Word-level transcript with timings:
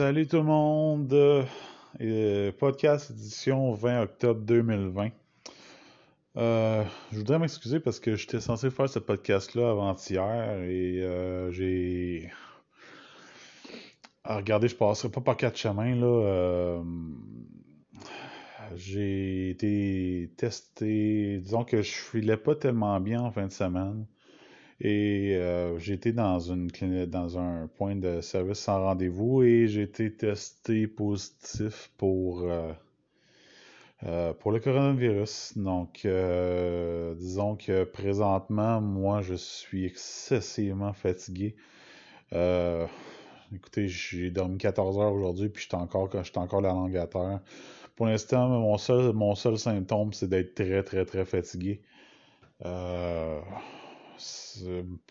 Salut 0.00 0.26
tout 0.26 0.38
le 0.38 0.44
monde. 0.44 1.12
Euh, 1.12 2.52
podcast 2.58 3.10
édition 3.10 3.74
20 3.74 4.04
octobre 4.04 4.40
2020. 4.40 5.10
Euh, 6.38 6.84
je 7.12 7.18
voudrais 7.18 7.38
m'excuser 7.38 7.80
parce 7.80 8.00
que 8.00 8.16
j'étais 8.16 8.40
censé 8.40 8.70
faire 8.70 8.88
ce 8.88 8.98
podcast-là 8.98 9.68
avant-hier 9.72 10.62
et 10.62 11.02
euh, 11.02 11.50
j'ai. 11.50 12.32
Ah, 14.24 14.36
regardez, 14.36 14.68
je 14.68 14.76
passerai 14.76 15.10
pas 15.10 15.20
par 15.20 15.36
quatre 15.36 15.58
chemins 15.58 15.94
là. 15.94 16.82
J'ai 18.76 19.50
été 19.50 20.32
testé. 20.38 21.40
Disons 21.40 21.64
que 21.64 21.82
je 21.82 21.92
filais 21.92 22.38
pas 22.38 22.54
tellement 22.54 22.98
bien 23.00 23.20
en 23.20 23.32
fin 23.32 23.48
de 23.48 23.52
semaine. 23.52 24.06
Et 24.80 25.36
euh, 25.36 25.78
été 25.78 26.12
dans 26.12 26.40
une 26.40 26.68
dans 27.06 27.38
un 27.38 27.66
point 27.66 27.96
de 27.96 28.22
service 28.22 28.60
sans 28.60 28.82
rendez-vous 28.82 29.42
et 29.42 29.68
j'ai 29.68 29.82
été 29.82 30.10
testé 30.10 30.86
positif 30.86 31.90
pour, 31.98 32.42
euh, 32.44 32.72
euh, 34.04 34.32
pour 34.32 34.52
le 34.52 34.60
coronavirus. 34.60 35.52
Donc, 35.56 36.06
disons 37.18 37.56
que 37.56 37.84
présentement, 37.84 38.80
moi, 38.80 39.20
je 39.20 39.34
suis 39.34 39.84
excessivement 39.84 40.94
fatigué. 40.94 41.56
écoutez, 43.54 43.86
j'ai 43.88 44.30
dormi 44.30 44.56
14 44.56 44.98
heures 44.98 45.12
aujourd'hui, 45.12 45.50
puis 45.50 45.64
j'étais 45.64 45.74
encore, 45.76 46.10
j'étais 46.24 46.38
encore 46.38 46.62
la 46.62 46.70
langue 46.70 46.96
à 46.96 47.06
terre. 47.06 47.40
Pour 47.96 48.06
l'instant, 48.06 48.48
mon 48.48 48.78
seul, 48.78 49.12
mon 49.12 49.34
seul 49.34 49.58
symptôme, 49.58 50.14
c'est 50.14 50.28
d'être 50.28 50.54
très, 50.54 50.82
très, 50.82 51.04
très 51.04 51.26
fatigué. 51.26 51.82
Euh, 52.64 53.40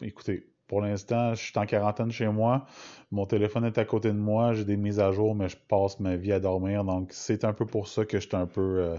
écoutez, 0.02 0.50
pour 0.70 0.82
l'instant, 0.82 1.34
je 1.34 1.44
suis 1.44 1.58
en 1.58 1.66
quarantaine 1.66 2.12
chez 2.12 2.28
moi. 2.28 2.68
Mon 3.10 3.26
téléphone 3.26 3.66
est 3.66 3.80
à 3.80 3.86
côté 3.86 4.10
de 4.10 4.18
moi. 4.18 4.54
J'ai 4.54 4.66
des 4.66 4.78
mises 4.78 5.00
à 5.00 5.12
jour, 5.12 5.34
mais 5.34 5.50
je 5.50 5.58
passe 5.58 6.00
ma 6.00 6.16
vie 6.16 6.32
à 6.32 6.40
dormir. 6.40 6.84
Donc, 6.84 7.10
c'est 7.12 7.44
un 7.44 7.54
peu 7.54 7.66
pour 7.66 7.88
ça 7.88 8.06
que 8.06 8.20
je 8.20 8.28
suis 8.28 8.38
un 8.38 8.46
peu 8.46 8.62
euh, 8.62 8.98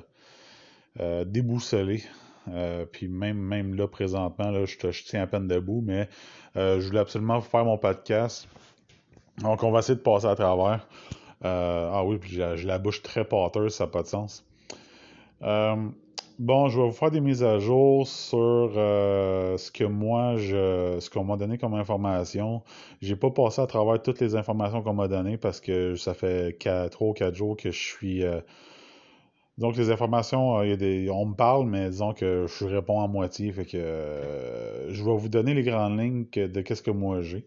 euh, 0.99 1.25
déboussolé. 1.25 2.03
Euh, 2.49 2.87
puis 2.87 3.07
même, 3.07 3.39
même 3.39 3.77
là, 3.77 3.87
présentement, 3.87 4.51
là, 4.51 4.65
je, 4.65 5.05
tiens 5.05 5.23
à 5.23 5.27
peine 5.29 5.47
debout, 5.47 5.81
mais 5.81 6.09
je 6.57 6.85
voulais 6.85 6.99
absolument 6.99 7.41
faire 7.41 7.65
mon 7.65 7.79
podcast. 7.79 8.49
Donc, 9.39 9.63
on 9.63 9.71
va 9.71 9.79
essayer 9.79 9.95
de 9.95 10.03
passer 10.03 10.27
à 10.27 10.35
travers. 10.35 10.89
ah 11.43 12.03
oui, 12.05 12.19
puis 12.19 12.33
j'ai 12.33 12.67
la 12.67 12.81
bouche 12.81 13.01
très 13.01 13.25
pâteuse, 13.25 13.75
ça 13.75 13.85
n'a 13.85 13.91
pas 13.93 14.03
de 14.03 14.09
sens. 14.09 14.45
Bon, 16.41 16.69
je 16.71 16.81
vais 16.81 16.87
vous 16.87 16.93
faire 16.93 17.11
des 17.11 17.21
mises 17.21 17.43
à 17.43 17.59
jour 17.59 18.09
sur 18.09 18.39
euh, 18.39 19.59
ce 19.59 19.71
que 19.71 19.85
moi, 19.85 20.39
je, 20.39 20.97
ce 20.99 21.11
qu'on 21.11 21.23
m'a 21.23 21.37
donné 21.37 21.59
comme 21.59 21.75
information. 21.75 22.63
J'ai 23.03 23.15
pas 23.15 23.31
passé 23.31 23.61
à 23.61 23.67
travers 23.67 24.01
toutes 24.01 24.21
les 24.21 24.35
informations 24.37 24.83
qu'on 24.83 24.95
m'a 24.95 25.07
données 25.07 25.37
parce 25.37 25.61
que 25.61 25.97
ça 25.97 26.15
fait 26.15 26.57
trois 26.91 27.09
ou 27.09 27.13
quatre 27.13 27.35
jours 27.35 27.59
que 27.59 27.71
je 27.71 27.79
suis. 27.79 28.25
Euh, 28.25 28.41
donc 29.59 29.77
les 29.77 29.91
informations, 29.91 30.59
euh, 30.61 30.67
y 30.67 31.09
a 31.11 31.13
on 31.13 31.27
me 31.27 31.35
parle, 31.35 31.67
mais 31.67 31.91
disons 31.91 32.15
que 32.15 32.47
je 32.49 32.65
réponds 32.65 33.03
à 33.03 33.07
moitié, 33.07 33.53
fait 33.53 33.67
que 33.67 34.89
je 34.89 35.05
vais 35.05 35.17
vous 35.17 35.29
donner 35.29 35.53
les 35.53 35.63
grandes 35.63 36.01
lignes 36.01 36.27
de 36.33 36.61
qu'est-ce 36.63 36.83
que 36.83 36.91
moi 36.91 37.21
j'ai. 37.21 37.45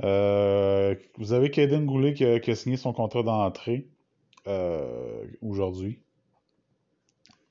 vous 0.00 1.32
avez 1.34 1.50
Kaden 1.50 1.84
Goulet 1.84 2.14
qui 2.14 2.24
a 2.24 2.54
signé 2.54 2.78
son 2.78 2.94
contrat 2.94 3.22
d'entrée 3.22 3.86
aujourd'hui 5.42 6.00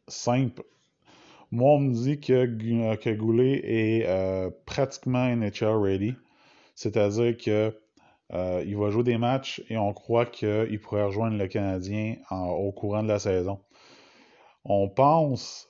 simple. 0.07 0.63
Moi, 1.51 1.71
on 1.71 1.79
me 1.79 1.93
dit 1.93 2.19
que, 2.19 2.95
que 2.95 3.09
Goulet 3.15 3.61
est 3.63 4.05
euh, 4.07 4.49
pratiquement 4.65 5.25
NHL 5.27 5.77
ready. 5.81 6.15
C'est-à-dire 6.75 7.37
que 7.37 7.79
euh, 8.33 8.63
il 8.65 8.75
va 8.77 8.89
jouer 8.89 9.03
des 9.03 9.17
matchs 9.17 9.63
et 9.69 9.77
on 9.77 9.93
croit 9.93 10.25
qu'il 10.25 10.79
pourrait 10.81 11.05
rejoindre 11.05 11.37
le 11.37 11.47
Canadien 11.47 12.15
au 12.29 12.71
courant 12.71 13.01
de 13.01 13.07
la 13.07 13.19
saison. 13.19 13.59
On 14.65 14.89
pense 14.89 15.69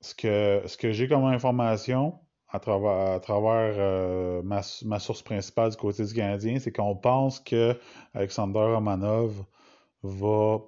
ce 0.00 0.14
que, 0.14 0.62
ce 0.66 0.76
que 0.76 0.90
j'ai 0.90 1.06
comme 1.08 1.24
information 1.24 2.18
à 2.48 2.58
travers, 2.58 3.14
à 3.14 3.20
travers 3.20 3.74
euh, 3.78 4.42
ma, 4.42 4.60
ma, 4.84 4.98
source 4.98 5.22
principale 5.22 5.70
du 5.70 5.76
côté 5.76 6.04
du 6.04 6.14
Canadien, 6.14 6.58
c'est 6.58 6.72
qu'on 6.72 6.96
pense 6.96 7.40
que 7.40 7.78
Alexander 8.12 8.58
Romanov 8.58 9.44
va 10.02 10.58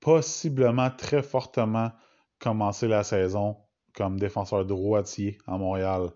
possiblement 0.00 0.90
très 0.90 1.22
fortement 1.22 1.90
commencer 2.42 2.88
la 2.88 3.04
saison 3.04 3.56
comme 3.94 4.18
défenseur 4.18 4.66
droitier 4.66 5.38
à 5.46 5.56
Montréal. 5.56 6.10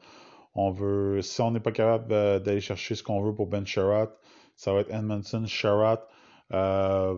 On 0.55 0.71
veut, 0.71 1.23
si 1.23 1.41
on 1.41 1.51
n'est 1.51 1.61
pas 1.61 1.73
capable 1.73 2.13
euh, 2.13 2.41
d'aller 2.41 2.61
chercher 2.61 2.95
ce 2.95 3.03
qu'on 3.03 3.21
veut 3.21 3.35
pour 3.35 3.47
Ben 3.47 3.67
Sherratt, 3.67 4.11
ça 4.57 4.73
va 4.73 4.81
être 4.81 4.93
Edmondson, 4.93 5.45
Sherratt. 5.47 6.09
Euh, 6.53 7.17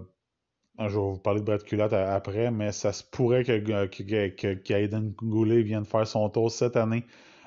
je 0.79 0.85
vais 0.85 0.97
vous 0.97 1.19
parler 1.19 1.41
de 1.41 1.45
Brett 1.45 1.65
Culotte 1.65 1.93
après, 1.93 2.51
mais 2.51 2.73
ça 2.73 2.93
se 2.93 3.03
pourrait 3.03 3.45
que, 3.45 3.59
que, 3.59 4.29
que, 4.29 5.25
Goulet 5.25 5.63
vienne 5.63 5.85
faire 5.85 6.07
son 6.07 6.29
tour 6.29 6.51
cette 6.51 6.77
année 6.77 7.05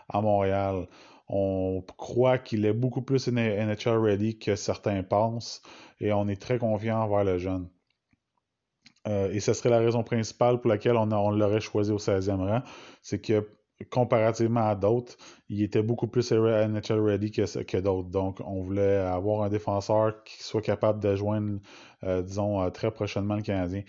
à 0.09 0.21
Montréal. 0.21 0.87
On 1.27 1.81
croit 1.97 2.39
qu'il 2.39 2.65
est 2.65 2.73
beaucoup 2.73 3.01
plus 3.01 3.27
NHL 3.27 3.97
ready 3.97 4.37
que 4.37 4.55
certains 4.55 5.03
pensent 5.03 5.61
et 6.01 6.11
on 6.11 6.27
est 6.27 6.41
très 6.41 6.57
confiant 6.57 7.01
envers 7.01 7.23
le 7.23 7.37
jeune. 7.37 7.69
Euh, 9.07 9.31
et 9.31 9.39
ce 9.39 9.53
serait 9.53 9.69
la 9.69 9.79
raison 9.79 10.03
principale 10.03 10.59
pour 10.59 10.69
laquelle 10.69 10.97
on, 10.97 11.31
l'aurait 11.31 11.61
choisi 11.61 11.91
au 11.91 11.97
16e 11.97 12.37
rang. 12.37 12.61
C'est 13.01 13.21
que 13.21 13.47
comparativement 13.89 14.67
à 14.67 14.75
d'autres, 14.75 15.17
il 15.49 15.63
était 15.63 15.81
beaucoup 15.81 16.07
plus 16.07 16.31
NHL 16.31 16.99
ready 16.99 17.31
que, 17.31 17.79
d'autres. 17.79 18.09
Donc, 18.09 18.39
on 18.45 18.61
voulait 18.61 18.97
avoir 18.97 19.43
un 19.43 19.49
défenseur 19.49 20.23
qui 20.23 20.43
soit 20.43 20.61
capable 20.61 20.99
de 21.01 21.15
joindre, 21.15 21.59
euh, 22.03 22.21
disons, 22.21 22.61
euh, 22.61 22.69
très 22.69 22.91
prochainement 22.91 23.35
le 23.35 23.41
Canadien. 23.41 23.81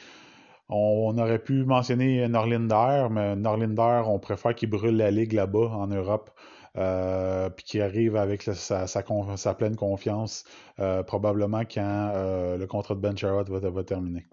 On, 0.71 1.19
aurait 1.19 1.39
pu 1.41 1.65
mentionner 1.65 2.27
Norlinder, 2.29 3.09
mais 3.11 3.37
Norlinder, 3.37 4.03
on 4.07 4.19
préfère 4.19 4.55
qu'il 4.55 4.71
brûle 4.71 4.97
la 4.97 5.11
ligue 5.11 5.33
là-bas 5.35 5.69
en 5.73 5.89
Europe. 5.89 6.31
puis 6.75 7.65
qu'il 7.65 7.83
arrive 7.83 8.17
avec 8.17 8.43
sa, 8.43 8.87
sa, 8.87 9.55
pleine 9.55 9.77
confiance, 9.77 10.45
probablement 11.07 11.63
quand 11.67 12.13
le 12.59 12.67
contrat 12.67 12.95
de 12.95 13.01
Ben 13.01 13.17
Sherrod 13.17 13.51
va, 13.51 13.71
va 13.71 13.85
terminer. 13.85 14.25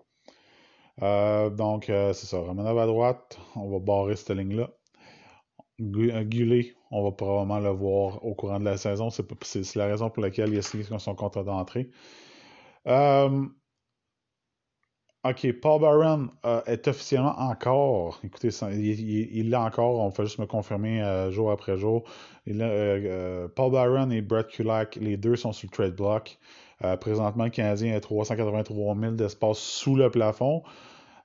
Euh, 1.01 1.49
donc, 1.49 1.89
euh, 1.89 2.13
c'est 2.13 2.25
ça. 2.27 2.39
Romanov 2.39 2.77
à 2.77 2.85
droite, 2.85 3.39
on 3.55 3.69
va 3.69 3.79
barrer 3.79 4.15
cette 4.15 4.31
ligne-là. 4.31 4.69
Euh, 5.81 6.23
Gullet, 6.23 6.73
on 6.91 7.03
va 7.03 7.11
probablement 7.11 7.59
le 7.59 7.69
voir 7.69 8.23
au 8.25 8.35
courant 8.35 8.59
de 8.59 8.65
la 8.65 8.77
saison. 8.77 9.09
C'est 9.09 9.75
la 9.75 9.87
raison 9.87 10.09
pour 10.09 10.23
laquelle 10.23 10.49
il 10.53 10.59
a 10.59 10.61
signé 10.61 10.83
son 10.83 11.15
contrat 11.15 11.43
d'entrée. 11.43 11.89
OK, 15.25 15.51
Paul 15.61 15.81
Barron 15.81 16.29
est 16.65 16.87
officiellement 16.87 17.37
encore, 17.37 18.21
écoutez, 18.23 18.49
il 18.71 19.49
l'a 19.49 19.61
encore, 19.61 19.99
on 19.99 20.11
fait 20.11 20.23
juste 20.23 20.39
me 20.39 20.45
confirmer 20.45 21.27
jour 21.29 21.51
après 21.51 21.75
jour. 21.77 22.05
Paul 22.45 23.71
Barron 23.71 24.09
et 24.11 24.21
Brett 24.21 24.47
Kulak, 24.47 24.95
les 24.95 25.17
deux 25.17 25.35
sont 25.35 25.51
sur 25.51 25.67
le 25.69 25.75
trade 25.75 25.95
block. 25.95 26.39
présentement, 27.01 27.43
le 27.43 27.49
Canadien 27.49 27.97
a 27.97 27.99
383 27.99 28.95
000 28.95 29.11
d'espace 29.13 29.59
sous 29.59 29.97
le 29.97 30.09
plafond. 30.09 30.63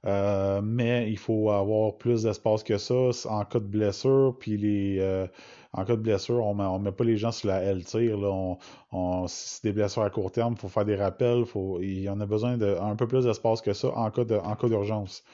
Euh, 0.06 0.60
mais 0.62 1.10
il 1.10 1.18
faut 1.18 1.50
avoir 1.50 1.96
plus 1.96 2.24
d'espace 2.24 2.62
que 2.62 2.76
ça 2.76 2.94
en 3.28 3.44
cas 3.44 3.58
de 3.58 3.64
blessure. 3.64 4.36
Puis 4.38 4.56
les, 4.56 4.98
euh, 5.00 5.26
en 5.72 5.84
cas 5.84 5.96
de 5.96 6.02
blessure, 6.02 6.44
on 6.44 6.54
ne 6.54 6.84
met 6.84 6.92
pas 6.92 7.04
les 7.04 7.16
gens 7.16 7.32
sur 7.32 7.48
la 7.48 7.62
L 7.62 7.84
tire. 7.84 8.18
Si 9.26 9.48
c'est 9.48 9.64
des 9.64 9.72
blessures 9.72 10.02
à 10.02 10.10
court 10.10 10.30
terme, 10.30 10.54
il 10.54 10.60
faut 10.60 10.68
faire 10.68 10.84
des 10.84 10.96
rappels. 10.96 11.44
Il 11.80 12.00
y 12.00 12.08
en 12.08 12.20
a 12.20 12.26
besoin 12.26 12.56
d'un 12.58 12.96
peu 12.96 13.06
plus 13.08 13.24
d'espace 13.24 13.62
que 13.62 13.72
ça 13.72 13.88
en 13.96 14.10
cas, 14.10 14.24
de, 14.24 14.36
en 14.36 14.54
cas 14.56 14.68
d'urgence. 14.68 15.24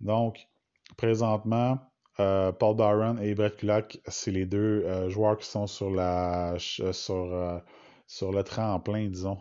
Donc, 0.00 0.48
présentement, 0.96 1.78
euh, 2.20 2.52
Paul 2.52 2.76
Byron 2.76 3.18
et 3.20 3.34
Brett 3.34 3.56
Kulak, 3.56 4.00
c'est 4.06 4.30
les 4.30 4.46
deux 4.46 5.08
joueurs 5.08 5.38
qui 5.38 5.46
sont 5.46 5.66
sur 5.66 5.90
la 5.90 6.54
sur, 6.58 7.62
sur 8.06 8.32
le 8.32 8.42
tremplin, 8.44 9.08
disons, 9.08 9.38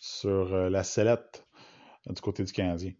sur 0.00 0.70
la 0.70 0.82
sellette 0.84 1.46
du 2.08 2.20
côté 2.22 2.44
du 2.44 2.52
Canadien. 2.52 2.92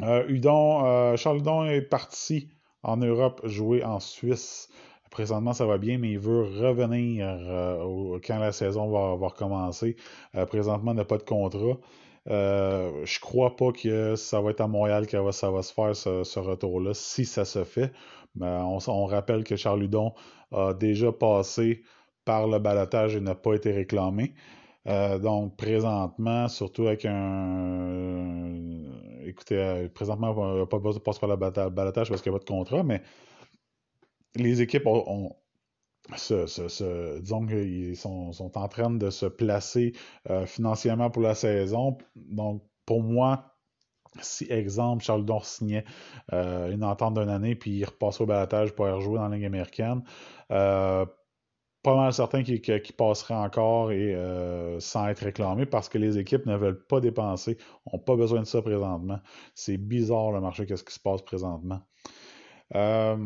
Euh, 0.00 0.26
Udon, 0.28 0.84
euh, 0.84 1.16
Charles 1.16 1.38
Udon 1.38 1.64
est 1.64 1.82
parti 1.82 2.48
en 2.82 2.96
Europe 2.96 3.40
jouer 3.44 3.84
en 3.84 4.00
Suisse. 4.00 4.68
Présentement, 5.10 5.52
ça 5.52 5.66
va 5.66 5.76
bien, 5.76 5.98
mais 5.98 6.12
il 6.12 6.18
veut 6.18 6.42
revenir 6.42 7.26
euh, 7.28 8.18
quand 8.26 8.38
la 8.38 8.52
saison 8.52 8.88
va, 8.90 9.14
va 9.16 9.28
recommencer. 9.28 9.96
présentement, 10.48 10.92
il 10.92 10.96
n'a 10.96 11.04
pas 11.04 11.18
de 11.18 11.22
contrat. 11.22 11.78
Je 12.26 13.20
crois 13.20 13.56
pas 13.56 13.72
que 13.72 14.16
ça 14.16 14.40
va 14.40 14.50
être 14.50 14.62
à 14.62 14.68
Montréal 14.68 15.06
que 15.06 15.30
ça 15.32 15.50
va 15.50 15.62
se 15.62 15.72
faire 15.74 15.94
ce, 15.94 16.38
retour-là, 16.38 16.94
si 16.94 17.26
ça 17.26 17.44
se 17.44 17.62
fait. 17.64 17.92
On, 18.40 19.04
rappelle 19.04 19.44
que 19.44 19.56
Charles 19.56 19.82
Udon 19.82 20.14
a 20.50 20.72
déjà 20.72 21.12
passé 21.12 21.82
par 22.24 22.46
le 22.48 22.58
balotage 22.58 23.14
et 23.14 23.20
n'a 23.20 23.34
pas 23.34 23.52
été 23.52 23.70
réclamé. 23.70 24.32
Euh, 24.88 25.18
donc, 25.18 25.56
présentement, 25.56 26.48
surtout 26.48 26.86
avec 26.88 27.04
un. 27.04 28.58
écoutez, 29.24 29.56
euh, 29.56 29.88
présentement, 29.88 30.34
on 30.36 30.58
n'a 30.58 30.66
pas 30.66 30.78
besoin 30.78 30.98
de 30.98 31.04
passer 31.04 31.20
par 31.20 31.28
le 31.28 31.36
balotage 31.36 32.08
parce 32.08 32.20
qu'il 32.22 32.32
n'y 32.32 32.36
a 32.36 32.38
pas 32.38 32.44
de 32.44 32.50
contrat, 32.50 32.82
mais 32.82 33.02
les 34.34 34.60
équipes 34.60 34.86
ont, 34.86 35.36
disons 36.16 37.46
qu'ils 37.46 37.96
sont, 37.96 38.32
en 38.54 38.68
train 38.68 38.90
de 38.90 39.10
se 39.10 39.26
placer 39.26 39.92
financièrement 40.46 41.10
pour 41.10 41.22
la 41.22 41.34
saison. 41.34 41.98
Donc, 42.16 42.64
pour 42.86 43.02
moi, 43.02 43.54
si, 44.20 44.46
exemple, 44.50 45.04
Charles 45.04 45.24
Dor 45.24 45.46
signait 45.46 45.84
une 46.32 46.82
entente 46.82 47.14
d'une 47.14 47.28
année, 47.28 47.54
puis 47.54 47.70
il 47.72 47.84
repasse 47.84 48.20
au 48.20 48.26
balatage 48.26 48.72
pour 48.72 48.86
aller 48.86 48.96
rejouer 48.96 49.18
dans 49.18 49.28
la 49.28 49.36
Ligue 49.36 49.44
américaine, 49.44 50.02
pas 51.82 51.96
mal 51.96 52.12
certain 52.12 52.42
qu'il 52.42 52.80
passerait 52.96 53.34
encore 53.34 53.90
et 53.90 54.14
euh, 54.14 54.78
sans 54.78 55.08
être 55.08 55.20
réclamé 55.20 55.66
parce 55.66 55.88
que 55.88 55.98
les 55.98 56.16
équipes 56.18 56.46
ne 56.46 56.56
veulent 56.56 56.84
pas 56.84 57.00
dépenser, 57.00 57.58
n'ont 57.92 57.98
pas 57.98 58.14
besoin 58.14 58.40
de 58.40 58.46
ça 58.46 58.62
présentement. 58.62 59.18
C'est 59.54 59.78
bizarre 59.78 60.30
le 60.30 60.40
marché, 60.40 60.64
qu'est-ce 60.64 60.84
qui 60.84 60.94
se 60.94 61.00
passe 61.00 61.22
présentement. 61.22 61.80
Euh, 62.76 63.16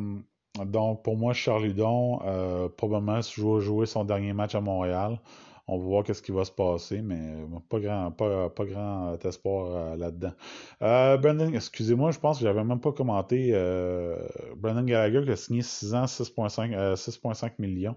donc 0.64 1.04
pour 1.04 1.16
moi, 1.18 1.34
Charles 1.34 1.66
Hudon, 1.66 2.20
euh, 2.24 2.68
probablement 2.70 3.20
jouer, 3.20 3.60
jouer 3.60 3.86
son 3.86 4.04
dernier 4.04 4.32
match 4.32 4.54
à 4.54 4.60
Montréal. 4.62 5.20
On 5.68 5.78
va 5.78 5.84
voir 5.84 6.04
qu'est-ce 6.04 6.22
qui 6.22 6.30
va 6.30 6.44
se 6.44 6.52
passer, 6.52 7.02
mais 7.02 7.34
pas 7.68 7.80
grand, 7.80 8.12
pas, 8.12 8.48
pas 8.48 8.64
grand 8.64 9.18
espoir 9.24 9.96
là-dedans. 9.96 10.30
Brandon, 10.80 11.52
excusez-moi, 11.52 12.12
je 12.12 12.20
pense 12.20 12.38
que 12.38 12.44
j'avais 12.44 12.62
même 12.62 12.78
pas 12.78 12.92
commenté 12.92 13.50
Brandon 14.56 14.84
Gallagher 14.84 15.24
qui 15.24 15.30
a 15.32 15.36
signé 15.36 15.62
6 15.62 15.94
ans, 15.94 16.04
6,5 16.04 17.54
millions. 17.58 17.96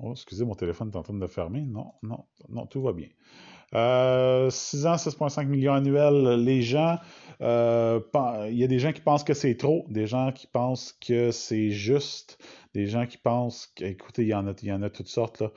Oh, 0.00 0.12
excusez, 0.12 0.44
mon 0.44 0.54
téléphone 0.54 0.90
est 0.92 0.96
en 0.96 1.02
train 1.02 1.14
de 1.14 1.26
fermer. 1.26 1.62
Non, 1.62 1.92
non, 2.02 2.24
non, 2.48 2.66
tout 2.66 2.82
va 2.82 2.92
bien. 2.92 3.08
6 3.72 3.76
euh, 3.76 4.48
ans, 4.48 4.96
6,5 4.96 5.46
millions 5.46 5.74
annuels. 5.74 6.42
Les 6.44 6.62
gens, 6.62 6.98
euh, 7.40 8.00
il 8.48 8.56
y 8.56 8.64
a 8.64 8.68
des 8.68 8.78
gens 8.78 8.92
qui 8.92 9.00
pensent 9.00 9.24
que 9.24 9.34
c'est 9.34 9.56
trop, 9.56 9.84
des 9.88 10.06
gens 10.06 10.30
qui 10.32 10.46
pensent 10.46 10.92
que 10.92 11.30
c'est 11.32 11.70
juste, 11.70 12.38
des 12.74 12.86
gens 12.86 13.06
qui 13.06 13.18
pensent 13.18 13.72
écoutez, 13.80 14.22
il 14.22 14.28
y 14.28 14.34
en 14.34 14.46
a, 14.46 14.52
y 14.62 14.72
en 14.72 14.82
a 14.82 14.90
toutes 14.90 15.08
sortes 15.08 15.40
là. 15.40 15.50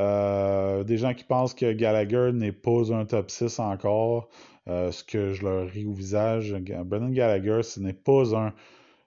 Euh, 0.00 0.84
des 0.84 0.96
gens 0.96 1.12
qui 1.12 1.24
pensent 1.24 1.52
que 1.52 1.70
Gallagher 1.70 2.30
n'est 2.32 2.52
pas 2.52 2.92
un 2.94 3.04
top 3.04 3.30
6 3.30 3.58
encore, 3.60 4.30
ce 4.66 5.04
que 5.04 5.32
je 5.32 5.44
leur 5.44 5.68
ris 5.68 5.84
au 5.84 5.92
visage. 5.92 6.56
Brennan 6.84 7.10
Gallagher, 7.10 7.62
ce 7.62 7.78
n'est 7.78 7.92
pas 7.92 8.34
un 8.34 8.54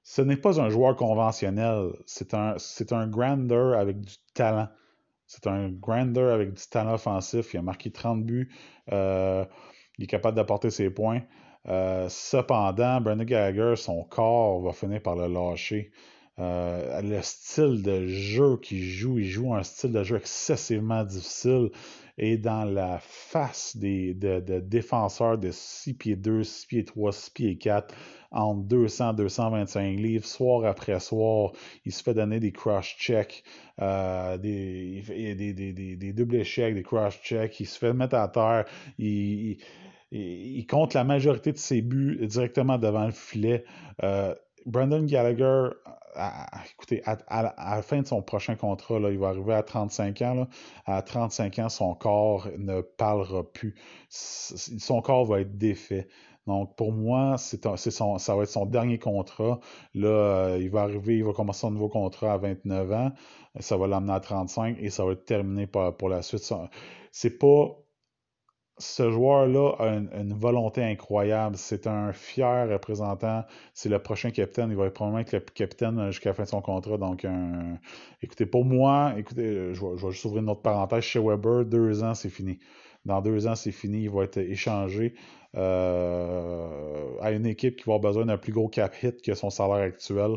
ce 0.06 0.22
n'est 0.22 0.38
pas 0.38 0.62
un 0.62 0.70
joueur 0.70 0.96
conventionnel. 0.96 1.94
C'est 2.06 2.36
un, 2.36 2.54
c'est 2.60 2.94
avec 2.94 4.02
du 4.02 4.14
talent. 4.36 4.70
C'est 5.26 5.48
un 5.48 5.70
grander 5.70 6.22
avec 6.22 6.54
du 6.54 6.64
talent 6.70 6.94
offensif. 6.94 7.56
Il 7.56 7.58
a 7.58 7.64
marqué 7.64 7.92
30 7.92 8.24
buts. 8.24 8.54
Euh, 8.92 9.44
il 9.98 10.04
est 10.04 10.08
capable 10.08 10.36
d'apporter 10.36 10.70
ses 10.70 10.92
points. 10.92 11.22
Euh, 11.68 12.08
cependant, 12.08 13.02
Brendan 13.02 13.26
Gallagher, 13.26 13.76
son 13.76 14.04
corps 14.04 14.62
va 14.62 14.74
finir 14.74 15.02
par 15.02 15.16
le 15.16 15.26
lâcher. 15.26 15.92
Euh, 16.38 17.02
le 17.02 17.22
style 17.24 17.82
de 17.82 18.06
jeu 18.06 18.58
qu'il 18.58 18.84
joue, 18.84 19.18
il 19.18 19.26
joue 19.26 19.56
un 19.56 19.64
style 19.64 19.92
de 19.92 20.04
jeu 20.04 20.18
excessivement 20.18 21.04
difficile 21.04 21.72
et 22.18 22.38
dans 22.38 22.64
la 22.64 23.00
face 23.00 23.76
des 23.76 24.14
de, 24.14 24.40
défenseurs 24.60 25.38
de 25.38 25.52
6 25.52 25.94
pieds 25.96 26.16
2, 26.16 26.44
6 26.44 26.68
pieds 26.68 26.86
3, 26.86 27.12
6 27.12 27.32
pieds 27.32 27.58
4, 27.58 27.94
entre 28.32 28.64
200 28.68 29.14
225 29.14 30.00
livres, 30.00 30.26
soir 30.26 30.66
après 30.66 31.00
soir. 31.00 31.52
Il 31.86 31.92
se 31.92 32.04
fait 32.04 32.14
donner 32.14 32.40
des 32.40 32.52
cross-checks, 32.52 33.44
euh, 33.82 34.38
des, 34.38 35.04
des, 35.36 35.54
des, 35.54 35.96
des, 35.96 36.14
doubles 36.14 36.36
échecs, 36.36 36.74
des 36.74 36.84
cross-checks. 36.84 37.60
Il 37.60 37.66
se 37.66 37.78
fait 37.78 37.94
mettre 37.94 38.16
à 38.16 38.28
terre. 38.28 38.66
Il, 38.98 39.58
il, 40.12 40.66
compte 40.68 40.94
la 40.94 41.04
majorité 41.04 41.52
de 41.52 41.58
ses 41.58 41.82
buts 41.82 42.26
directement 42.28 42.78
devant 42.78 43.06
le 43.06 43.12
filet. 43.12 43.66
Euh, 44.04 44.34
Brandon 44.66 45.04
Gallagher, 45.04 45.70
écoutez, 46.72 47.02
à, 47.06 47.44
la 47.44 47.82
fin 47.82 48.02
de 48.02 48.08
son 48.08 48.22
prochain 48.22 48.56
contrat, 48.56 49.00
il 49.00 49.18
va 49.18 49.30
arriver 49.30 49.54
à 49.54 49.64
35 49.64 50.22
ans. 50.22 50.48
À 50.86 51.02
35 51.02 51.60
ans, 51.60 51.70
son 51.70 51.94
corps 51.96 52.48
ne 52.58 52.82
parlera 52.82 53.44
plus. 53.44 53.76
Son 54.10 55.02
corps 55.02 55.26
va 55.26 55.42
être 55.42 55.58
défait. 55.58 56.08
Donc, 56.48 56.76
pour 56.76 56.92
moi, 56.92 57.38
c'est 57.38 57.92
son, 57.92 58.18
ça 58.20 58.36
va 58.36 58.44
être 58.44 58.50
son 58.50 58.66
dernier 58.66 59.00
contrat. 59.00 59.60
Là, 59.96 60.08
euh, 60.08 60.58
il 60.62 60.70
va 60.70 60.82
arriver, 60.82 61.18
il 61.18 61.24
va 61.24 61.34
commencer 61.34 61.66
un 61.66 61.72
nouveau 61.72 61.90
contrat 61.90 62.34
à 62.34 62.38
29 62.38 62.92
ans. 62.92 63.12
Ça 63.60 63.78
va 63.78 63.88
l'amener 63.88 64.14
à 64.14 64.20
35 64.20 64.78
et 64.80 64.90
ça 64.90 65.06
va 65.06 65.14
être 65.14 65.26
terminé 65.26 65.66
pour, 65.66 65.96
pour 65.98 66.10
la 66.10 66.22
suite. 66.22 66.54
C'est 67.12 67.40
pas 67.40 67.76
ce 68.78 69.10
joueur-là 69.10 69.76
a 69.80 69.88
une, 69.88 70.34
volonté 70.34 70.84
incroyable. 70.84 71.56
C'est 71.58 71.88
un 71.88 72.12
fier 72.12 72.70
représentant. 72.70 73.44
C'est 73.74 73.90
le 73.90 74.00
prochain 74.00 74.32
capitaine. 74.32 74.70
Il 74.70 74.76
va 74.76 74.90
probablement 74.90 75.20
être 75.20 75.32
le 75.32 75.40
capitaine 75.40 76.12
jusqu'à 76.12 76.32
la 76.32 76.34
fin 76.34 76.44
de 76.44 76.50
son 76.50 76.62
contrat. 76.62 76.98
Donc, 76.98 77.26
écoutez, 78.22 78.46
pour 78.46 78.66
moi, 78.66 79.14
écoutez, 79.18 79.74
je 79.74 79.86
vais, 79.86 80.12
juste 80.12 80.26
ouvrir 80.26 80.44
une 80.44 80.50
autre 80.50 80.62
parenthèse. 80.62 81.04
Chez 81.04 81.20
Weber, 81.20 81.66
deux 81.66 82.04
ans, 82.04 82.14
c'est 82.16 82.30
fini. 82.30 82.60
Dans 83.06 83.22
deux 83.22 83.48
ans, 83.48 83.56
c'est 83.56 83.72
fini. 83.72 84.04
Il 84.04 84.10
va 84.10 84.24
être 84.24 84.38
échangé 84.38 85.14
euh, 85.56 86.68
à 87.22 87.32
une 87.32 87.46
équipe 87.46 87.78
qui 87.78 87.84
va 87.86 87.96
avoir 87.96 88.12
besoin 88.12 88.26
d'un 88.26 88.38
plus 88.38 88.52
gros 88.52 88.68
cap 88.68 88.94
hit 89.02 89.22
que 89.22 89.34
son 89.36 89.50
salaire 89.50 89.86
actuel 89.86 90.36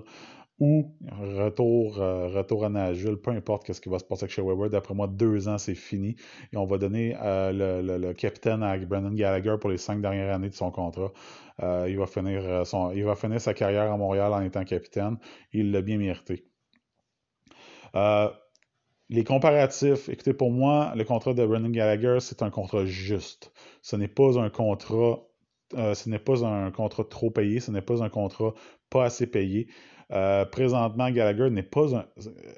ou 0.60 0.92
retour, 1.10 2.00
euh, 2.00 2.28
retour 2.28 2.64
à 2.64 2.68
Nashville, 2.68 3.16
peu 3.16 3.30
importe 3.30 3.72
ce 3.72 3.80
qui 3.80 3.88
va 3.88 3.98
se 3.98 4.04
passer 4.04 4.24
avec 4.24 4.32
chez 4.32 4.42
Weber. 4.42 4.70
D'après 4.70 4.94
moi, 4.94 5.06
deux 5.06 5.48
ans, 5.48 5.58
c'est 5.58 5.74
fini. 5.74 6.16
Et 6.52 6.56
on 6.56 6.66
va 6.66 6.78
donner 6.78 7.16
euh, 7.22 7.82
le, 7.82 7.98
le, 7.98 8.12
capitaine 8.12 8.62
à 8.62 8.76
Brandon 8.78 9.12
Gallagher 9.12 9.56
pour 9.60 9.70
les 9.70 9.78
cinq 9.78 10.00
dernières 10.00 10.34
années 10.34 10.48
de 10.48 10.54
son 10.54 10.70
contrat. 10.70 11.12
Euh, 11.62 11.86
il, 11.88 11.96
va 11.96 12.06
finir 12.06 12.66
son, 12.66 12.90
il 12.90 13.04
va 13.04 13.14
finir 13.14 13.40
sa 13.40 13.54
carrière 13.54 13.92
à 13.92 13.96
Montréal 13.96 14.32
en 14.32 14.40
étant 14.42 14.64
capitaine. 14.64 15.18
Il 15.52 15.70
l'a 15.70 15.80
bien 15.80 15.98
mérité. 15.98 16.44
les 19.08 19.24
comparatifs, 19.24 20.08
écoutez, 20.08 20.34
pour 20.34 20.50
moi, 20.50 20.92
le 20.96 21.04
contrat 21.04 21.34
de 21.34 21.46
Brandon 21.46 21.70
Gallagher, 21.70 22.18
c'est 22.20 22.42
un 22.42 22.50
contrat 22.50 22.84
juste. 22.84 23.52
Ce 23.82 23.94
n'est 23.94 24.08
pas 24.08 24.38
un 24.38 24.50
contrat 24.50 25.20
ce 25.70 26.08
n'est 26.08 26.18
pas 26.18 26.46
un 26.46 26.70
contrat 26.70 27.04
trop 27.04 27.30
payé, 27.30 27.60
ce 27.60 27.70
n'est 27.70 27.82
pas 27.82 28.02
un 28.02 28.08
contrat 28.08 28.54
pas 28.88 29.04
assez 29.04 29.26
payé. 29.26 29.68
Euh, 30.10 30.44
présentement, 30.46 31.10
Gallagher 31.10 31.50
n'est 31.50 31.62
pas 31.62 31.94
un. 31.94 32.04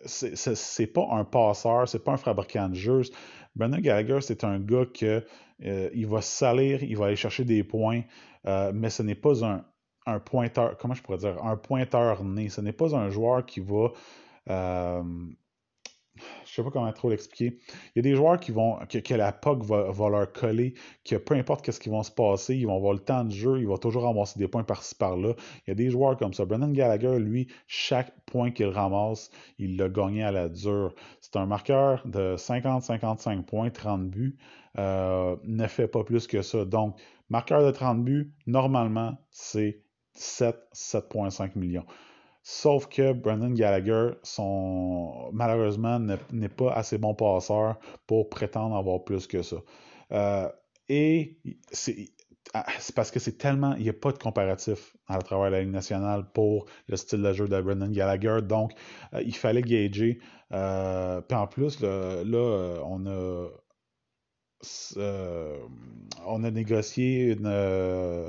C'est 0.05 0.87
pas 0.87 1.07
un 1.11 1.25
passeur, 1.25 1.89
c'est 1.89 2.05
pas 2.05 2.13
un 2.13 2.17
fabricant 2.17 2.69
de 2.69 2.75
jeux. 2.75 3.03
Brendan 3.57 3.81
Gallagher, 3.81 4.21
c'est 4.21 4.45
un 4.45 4.61
gars 4.61 4.87
que 4.87 5.25
euh, 5.65 5.91
il 5.93 6.07
va 6.07 6.21
salir, 6.21 6.83
il 6.83 6.97
va 6.97 7.07
aller 7.07 7.17
chercher 7.17 7.45
des 7.45 7.65
points, 7.65 8.03
euh, 8.47 8.71
mais 8.73 8.91
ce 8.91 9.03
n'est 9.03 9.17
pas 9.17 9.45
un, 9.45 9.65
un, 10.07 10.21
pointeur. 10.21 10.77
Comment 10.77 10.95
je 10.95 11.03
pourrais 11.03 11.19
dire 11.19 11.45
Un 11.45 11.57
pointeur 11.57 12.23
né. 12.23 12.49
Ce 12.49 12.61
n'est 12.61 12.73
pas 12.73 12.95
un 12.95 13.11
joueur 13.11 13.45
qui 13.45 13.61
va 13.61 13.91
je 16.51 16.57
sais 16.57 16.63
pas 16.65 16.71
comment 16.71 16.93
trop 16.93 17.11
l'expliquer. 17.11 17.59
Il 17.95 17.97
y 17.97 17.99
a 18.01 18.03
des 18.03 18.17
joueurs 18.17 18.41
qui 18.41 18.51
vont, 18.51 18.79
que, 18.89 19.15
la 19.15 19.33
POC 19.33 19.63
va, 19.65 20.09
leur 20.09 20.33
coller, 20.33 20.75
que 21.05 21.17
peu 21.17 21.35
importe 21.35 21.71
ce 21.71 21.79
qui 21.79 21.89
va 21.89 22.03
se 22.03 22.11
passer, 22.11 22.57
ils 22.57 22.67
vont 22.67 22.77
avoir 22.77 22.93
le 22.93 22.99
temps 22.99 23.25
de 23.25 23.31
jeu, 23.31 23.61
ils 23.61 23.69
vont 23.69 23.79
toujours 23.79 24.03
ramasser 24.03 24.39
des 24.39 24.49
points 24.49 24.65
par-ci 24.65 24.95
par-là. 24.97 25.35
Il 25.67 25.71
y 25.71 25.73
a 25.73 25.75
des 25.75 25.91
joueurs 25.91 26.17
comme 26.17 26.35
ça. 26.35 26.45
Brennan 26.45 26.73
Gallagher, 26.73 27.19
lui, 27.19 27.49
chaque 27.69 28.13
point 28.27 28.51
qu'il 28.51 28.67
ramasse, 28.67 29.31
il 29.59 29.77
l'a 29.77 29.89
gagné 29.89 30.25
à 30.25 30.33
la 30.33 30.49
dure. 30.49 30.95
C'est 31.21 31.37
un 31.37 31.47
marqueur 31.47 32.03
de 32.07 32.35
50-55 32.37 33.45
points, 33.45 33.71
30 33.71 34.09
buts. 34.11 34.37
Euh, 34.79 35.37
ne 35.45 35.67
fait 35.67 35.89
pas 35.89 36.05
plus 36.05 36.27
que 36.27 36.43
ça. 36.43 36.65
Donc, 36.65 36.97
marqueur 37.29 37.65
de 37.65 37.71
30 37.71 38.05
buts, 38.05 38.33
normalement, 38.47 39.17
c'est 39.31 39.83
7, 40.15 40.57
7,5 40.75 41.57
millions. 41.57 41.87
Sauf 42.53 42.89
que 42.89 43.13
Brandon 43.13 43.53
Gallagher, 43.53 44.15
son, 44.25 45.31
malheureusement, 45.33 46.01
n'est 46.01 46.49
pas 46.49 46.73
assez 46.73 46.99
bon 46.99 47.15
passeur 47.15 47.79
pour 48.09 48.29
prétendre 48.29 48.77
avoir 48.77 49.05
plus 49.05 49.29
que 49.29 49.41
ça. 49.41 49.59
Euh, 50.11 50.49
et 50.89 51.39
ah, 52.53 52.67
c'est 52.81 52.93
parce 52.97 53.13
que 53.13 53.21
c'est 53.21 53.39
tellement. 53.39 53.77
Il 53.77 53.85
n'y 53.85 53.89
a 53.89 53.93
pas 53.93 54.11
de 54.11 54.19
comparatif 54.19 54.97
à 55.07 55.19
travers 55.23 55.51
la 55.51 55.61
Ligue 55.61 55.71
nationale 55.71 56.25
pour 56.35 56.67
le 56.89 56.97
style 56.97 57.23
de 57.23 57.33
jeu 57.33 57.47
de 57.47 57.61
Brendan 57.61 57.93
Gallagher. 57.93 58.39
Donc, 58.43 58.73
euh, 59.15 59.23
il 59.23 59.37
fallait 59.37 59.63
gager. 59.63 60.19
Euh, 60.51 61.21
puis 61.21 61.39
en 61.39 61.47
plus, 61.47 61.81
là, 61.81 62.25
on 62.85 63.07
a. 63.07 63.49
on 66.27 66.43
a 66.43 66.51
négocié 66.51 67.31
une. 67.31 68.29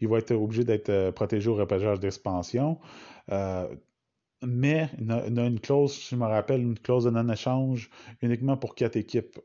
il 0.00 0.08
va 0.08 0.18
être 0.18 0.32
obligé 0.32 0.64
d'être 0.64 1.12
protégé 1.12 1.48
au 1.48 1.54
repêchage 1.54 2.00
d'expansion. 2.00 2.80
Euh, 3.30 3.68
mais 4.42 4.88
il 4.98 5.10
a, 5.10 5.46
une 5.46 5.60
clause, 5.60 5.92
si 5.92 6.14
je 6.14 6.16
me 6.16 6.24
rappelle, 6.24 6.62
une 6.62 6.78
clause 6.78 7.04
de 7.04 7.10
non-échange 7.10 7.90
uniquement 8.22 8.56
pour 8.56 8.74
quatre 8.74 8.96
équipes. 8.96 9.38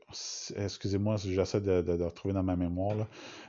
Excusez-moi 0.56 1.18
si 1.18 1.34
j'essaie 1.34 1.60
de, 1.60 2.02
retrouver 2.02 2.32
dans 2.32 2.42
ma 2.42 2.56
mémoire. 2.56 3.06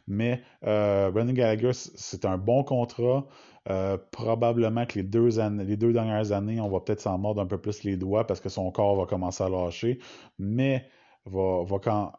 Mais 0.08 0.42
euh, 0.66 1.10
Gallagher, 1.12 1.72
c'est 1.74 2.26
un 2.26 2.38
bon 2.38 2.64
contrat. 2.64 3.26
Euh, 3.70 3.98
probablement 4.12 4.86
que 4.86 4.96
les 4.96 5.04
deux, 5.04 5.94
dernières 5.94 6.32
années, 6.34 6.60
on 6.60 6.70
va 6.70 6.82
peut-être 6.82 7.02
s'en 7.02 7.18
mordre 7.18 7.42
un 7.42 7.46
peu 7.48 7.58
plus 7.58 7.84
les 7.84 7.98
doigts 7.98 8.28
parce 8.28 8.42
que 8.42 8.50
son 8.50 8.70
corps 8.72 8.98
va 8.98 9.06
commencer 9.06 9.44
à 9.44 9.50
lâcher. 9.50 10.00
Mais 10.40 10.86
va, 11.26 11.66
quand, 11.82 12.12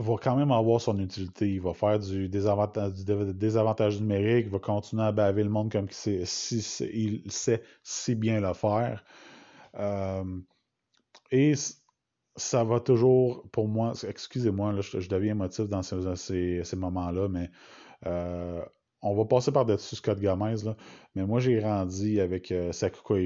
va 0.00 0.14
quand 0.22 0.36
même 0.36 0.52
avoir 0.52 0.80
son 0.80 0.98
utilité. 0.98 1.48
Il 1.48 1.60
va 1.60 1.74
faire 1.74 1.98
du 1.98 2.28
désavantage, 2.28 4.00
numérique, 4.00 4.46
il 4.46 4.52
va 4.52 4.58
continuer 4.58 5.04
à 5.04 5.12
baver 5.12 5.44
le 5.44 5.50
monde 5.50 5.70
comme 5.70 5.86
il 6.06 6.26
sait, 6.26 7.62
si, 7.82 8.14
bien 8.14 8.40
le 8.40 8.54
faire. 8.54 9.04
et 11.30 11.54
ça 12.36 12.64
va 12.64 12.80
toujours, 12.80 13.48
pour 13.50 13.68
moi, 13.68 13.92
excusez-moi, 14.06 14.80
je, 14.80 15.00
je, 15.00 15.08
deviens 15.08 15.32
émotif 15.32 15.66
dans 15.68 15.82
ces, 15.82 16.76
moments-là, 16.76 17.28
mais 17.28 17.50
on 19.02 19.14
va 19.14 19.24
passer 19.24 19.52
par-dessus 19.52 19.96
Scott 19.96 20.20
Gomez, 20.20 20.56
là, 20.64 20.76
mais 21.14 21.24
moi 21.24 21.40
j'ai 21.40 21.56
grandi 21.60 22.20
avec 22.20 22.50
euh, 22.50 22.72
Sakuko 22.72 23.16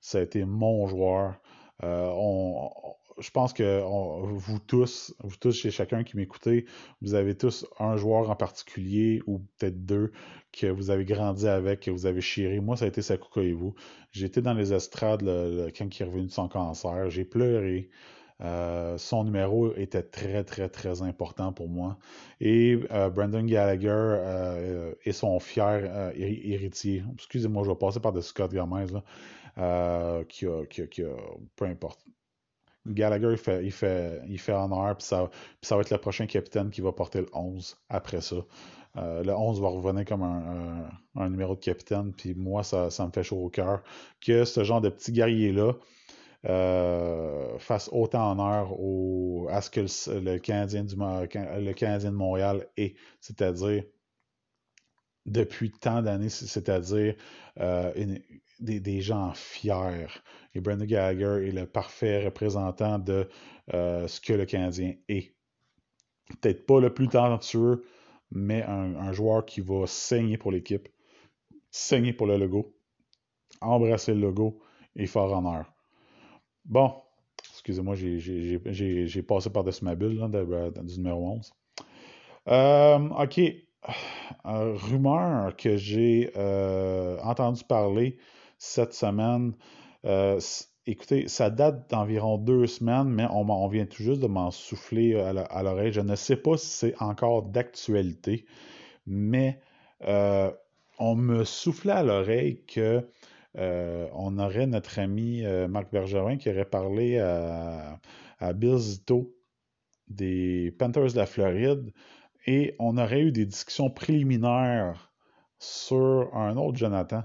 Ça 0.00 0.18
a 0.18 0.22
été 0.22 0.44
mon 0.44 0.86
joueur. 0.86 1.34
on, 1.82 2.70
je 3.18 3.30
pense 3.30 3.52
que 3.52 3.82
vous 3.82 4.58
tous, 4.58 5.14
vous 5.22 5.36
tous 5.36 5.52
chez 5.52 5.70
chacun 5.70 6.04
qui 6.04 6.16
m'écoutez, 6.16 6.66
vous 7.00 7.14
avez 7.14 7.36
tous 7.36 7.66
un 7.78 7.96
joueur 7.96 8.30
en 8.30 8.36
particulier 8.36 9.22
ou 9.26 9.40
peut-être 9.58 9.84
deux 9.84 10.12
que 10.52 10.66
vous 10.66 10.90
avez 10.90 11.04
grandi 11.04 11.48
avec, 11.48 11.80
que 11.80 11.90
vous 11.90 12.06
avez 12.06 12.20
chéré. 12.20 12.60
Moi, 12.60 12.76
ça 12.76 12.84
a 12.84 12.88
été 12.88 13.02
Sakuka 13.02 13.42
et 13.42 13.52
vous. 13.52 13.74
J'étais 14.10 14.42
dans 14.42 14.54
les 14.54 14.72
estrades 14.72 15.24
quand 15.76 15.98
il 15.98 16.02
est 16.02 16.06
revenu 16.06 16.26
de 16.26 16.32
son 16.32 16.48
cancer. 16.48 17.10
J'ai 17.10 17.24
pleuré. 17.24 17.90
Euh, 18.42 18.98
son 18.98 19.24
numéro 19.24 19.72
était 19.76 20.02
très, 20.02 20.42
très, 20.44 20.68
très 20.68 21.02
important 21.02 21.52
pour 21.52 21.68
moi. 21.68 21.98
Et 22.40 22.78
euh, 22.90 23.08
Brandon 23.08 23.44
Gallagher 23.44 23.88
euh, 23.90 24.94
est 25.04 25.12
son 25.12 25.38
fier 25.38 26.12
héritier. 26.16 27.04
Excusez-moi, 27.14 27.62
je 27.64 27.70
vais 27.70 27.76
passer 27.76 28.00
par 28.00 28.12
de 28.12 28.20
Scott 28.20 28.52
Gomez, 28.52 28.86
là, 28.92 30.24
qui, 30.28 30.46
a, 30.46 30.64
qui, 30.66 30.88
qui, 30.88 31.02
a, 31.02 31.14
peu 31.56 31.66
importe. 31.66 32.04
Gallagher, 32.86 33.30
il 33.32 33.36
fait, 33.38 33.64
il 33.64 33.72
fait, 33.72 34.20
il 34.28 34.38
fait 34.38 34.52
honneur, 34.52 34.96
puis 34.96 35.06
ça, 35.06 35.30
ça 35.62 35.76
va 35.76 35.82
être 35.82 35.90
le 35.90 35.98
prochain 35.98 36.26
capitaine 36.26 36.70
qui 36.70 36.80
va 36.80 36.92
porter 36.92 37.20
le 37.20 37.28
11 37.32 37.76
après 37.88 38.20
ça. 38.20 38.36
Euh, 38.96 39.22
le 39.22 39.34
11 39.34 39.60
va 39.60 39.68
revenir 39.68 40.04
comme 40.04 40.22
un, 40.22 40.90
un, 41.16 41.30
numéro 41.30 41.54
de 41.54 41.60
capitaine, 41.60 42.12
puis 42.12 42.34
moi, 42.34 42.62
ça, 42.62 42.90
ça, 42.90 43.06
me 43.06 43.12
fait 43.12 43.22
chaud 43.22 43.38
au 43.38 43.48
cœur 43.48 43.82
que 44.20 44.44
ce 44.44 44.64
genre 44.64 44.80
de 44.80 44.90
petit 44.90 45.12
guerrier-là 45.12 45.72
euh, 46.44 47.58
fasse 47.58 47.88
autant 47.92 48.32
honneur 48.32 48.72
au, 48.78 49.46
à 49.50 49.60
ce 49.60 49.70
que 49.70 49.80
le, 49.80 50.38
Canadien, 50.38 50.84
du, 50.84 50.96
le 50.96 51.72
Canadien 51.72 52.10
de 52.10 52.16
Montréal 52.16 52.66
est, 52.76 52.96
c'est-à-dire 53.20 53.84
depuis 55.24 55.70
tant 55.70 56.02
d'années, 56.02 56.28
c'est-à-dire 56.28 57.14
euh, 57.60 57.92
des, 58.62 59.00
gens 59.00 59.32
fiers. 59.34 60.06
Et 60.54 60.60
Brandon 60.60 60.84
Gallagher 60.84 61.48
est 61.48 61.52
le 61.52 61.66
parfait 61.66 62.24
représentant 62.24 62.98
de 62.98 63.28
euh, 63.74 64.06
ce 64.06 64.20
que 64.20 64.32
le 64.32 64.46
Canadien 64.46 64.94
est. 65.08 65.34
Peut-être 66.40 66.66
pas 66.66 66.80
le 66.80 66.94
plus 66.94 67.08
talentueux, 67.08 67.84
mais 68.30 68.62
un, 68.62 69.12
joueur 69.12 69.44
qui 69.44 69.60
va 69.60 69.86
saigner 69.86 70.38
pour 70.38 70.52
l'équipe, 70.52 70.88
saigner 71.70 72.12
pour 72.12 72.26
le 72.26 72.38
logo, 72.38 72.74
embrasser 73.60 74.14
le 74.14 74.20
logo 74.20 74.60
et 74.96 75.06
faire 75.06 75.24
honneur. 75.24 75.70
Bon, 76.64 76.94
excusez-moi, 77.50 77.94
j'ai 77.96 79.22
passé 79.22 79.50
par-dessus 79.50 79.84
ma 79.84 79.94
bulle 79.94 80.18
du 80.84 80.98
numéro 80.98 81.32
11. 81.32 81.52
Euh, 82.48 83.08
OK. 83.10 83.40
rumeur 84.44 85.56
que 85.56 85.76
j'ai 85.76 86.32
euh, 86.36 87.18
entendu 87.22 87.64
parler 87.64 88.18
cette 88.62 88.94
semaine. 88.94 89.54
Euh, 90.04 90.38
écoutez, 90.86 91.26
ça 91.26 91.50
date 91.50 91.90
d'environ 91.90 92.38
deux 92.38 92.66
semaines, 92.68 93.08
mais 93.08 93.26
on, 93.30 93.68
vient 93.68 93.86
tout 93.86 94.02
juste 94.02 94.20
de 94.20 94.28
m'en 94.28 94.52
souffler 94.52 95.16
à 95.16 95.62
l'oreille. 95.62 95.92
Je 95.92 96.00
ne 96.00 96.14
sais 96.14 96.36
pas 96.36 96.56
si 96.56 96.68
c'est 96.68 97.02
encore 97.02 97.42
d'actualité, 97.42 98.46
mais 99.04 99.60
euh, 100.04 100.50
on 101.00 101.16
me 101.16 101.44
soufflait 101.44 101.92
à 101.92 102.02
l'oreille 102.04 102.62
que 102.66 103.06
on 103.54 104.38
aurait 104.38 104.66
notre 104.66 104.98
ami 104.98 105.42
Marc 105.68 105.92
Bergerin 105.92 106.38
qui 106.38 106.48
aurait 106.48 106.64
parlé 106.64 107.18
à 107.18 108.52
Bill 108.54 108.78
Zito 108.78 109.34
des 110.08 110.74
Panthers 110.78 111.12
de 111.12 111.16
la 111.16 111.26
Floride 111.26 111.92
et 112.46 112.74
on 112.78 112.96
aurait 112.96 113.22
eu 113.22 113.32
des 113.32 113.44
discussions 113.44 113.90
préliminaires 113.90 115.12
sur 115.58 116.34
un 116.34 116.56
autre 116.56 116.78
Jonathan, 116.78 117.22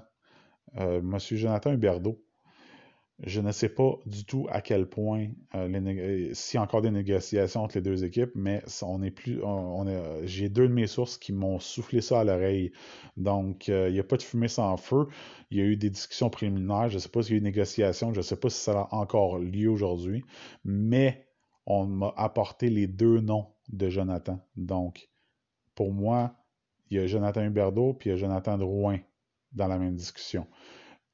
euh, 0.78 1.02
Monsieur 1.02 1.38
Jonathan 1.38 1.72
Huberdeau. 1.72 2.22
Je 3.24 3.42
ne 3.42 3.52
sais 3.52 3.70
pas 3.70 3.98
du 4.06 4.26
tout 4.26 4.46
à 4.52 4.62
quel 4.62 4.88
point, 4.88 5.30
euh, 5.56 5.68
euh, 5.74 6.30
s'il 6.34 6.58
y 6.58 6.60
a 6.60 6.62
encore 6.62 6.84
des 6.84 6.92
négociations 6.92 7.64
entre 7.64 7.78
les 7.78 7.82
deux 7.82 8.06
équipes, 8.06 8.30
mais 8.36 8.62
on 8.84 9.02
est 9.02 9.10
plus, 9.10 9.42
j'ai 10.26 10.50
deux 10.50 10.68
de 10.68 10.74
mes 10.74 10.86
sources 10.86 11.18
qui 11.18 11.34
m'ont 11.34 11.58
soufflé 11.58 12.02
ça 12.02 12.20
à 12.20 12.24
l'oreille. 12.24 12.74
Donc, 13.16 13.70
il 13.70 13.92
n'y 13.92 14.00
a 14.00 14.04
pas 14.04 14.18
de 14.18 14.22
fumée 14.22 14.48
sans 14.48 14.78
feu. 14.78 15.08
Il 15.50 15.58
y 15.58 15.62
a 15.62 15.64
eu 15.64 15.78
des 15.78 15.90
discussions 15.90 16.30
préliminaires. 16.30 16.90
Je 16.90 16.96
ne 16.96 17.00
sais 17.00 17.10
pas 17.10 17.24
s'il 17.24 17.32
y 17.32 17.34
a 17.34 17.38
eu 17.38 17.42
des 17.42 17.50
négociations. 17.50 18.14
Je 18.14 18.20
ne 18.20 18.24
sais 18.24 18.36
pas 18.36 18.52
si 18.52 18.60
ça 18.60 18.82
a 18.82 18.96
encore 18.96 19.40
lieu 19.40 19.72
aujourd'hui. 19.72 20.24
Mais 20.64 21.28
on 21.66 21.88
m'a 21.88 22.14
apporté 22.18 22.70
les 22.70 22.86
deux 22.86 23.20
noms 23.20 23.48
de 23.70 23.90
Jonathan. 23.90 24.40
Donc, 24.56 25.10
pour 25.74 25.92
moi, 25.92 26.36
il 26.90 26.98
y 26.98 27.00
a 27.00 27.08
Jonathan 27.08 27.44
Huberdeau 27.44 27.94
puis 27.94 28.10
il 28.10 28.14
y 28.14 28.16
a 28.16 28.18
Jonathan 28.18 28.58
Drouin 28.58 29.00
dans 29.58 29.68
la 29.68 29.78
même 29.78 29.96
discussion. 29.96 30.48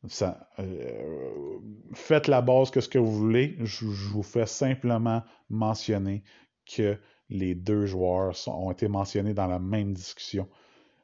Ça, 0.07 0.49
euh, 0.59 1.59
faites 1.93 2.27
la 2.27 2.41
base 2.41 2.71
que 2.71 2.81
ce 2.81 2.89
que 2.89 2.99
vous 2.99 3.11
voulez. 3.11 3.55
Je, 3.59 3.85
vous 3.85 4.23
fais 4.23 4.45
simplement 4.45 5.23
mentionner 5.49 6.23
que 6.65 6.97
les 7.29 7.55
deux 7.55 7.85
joueurs 7.85 8.35
ont 8.47 8.71
été 8.71 8.87
mentionnés 8.87 9.33
dans 9.33 9.47
la 9.47 9.59
même 9.59 9.93
discussion. 9.93 10.49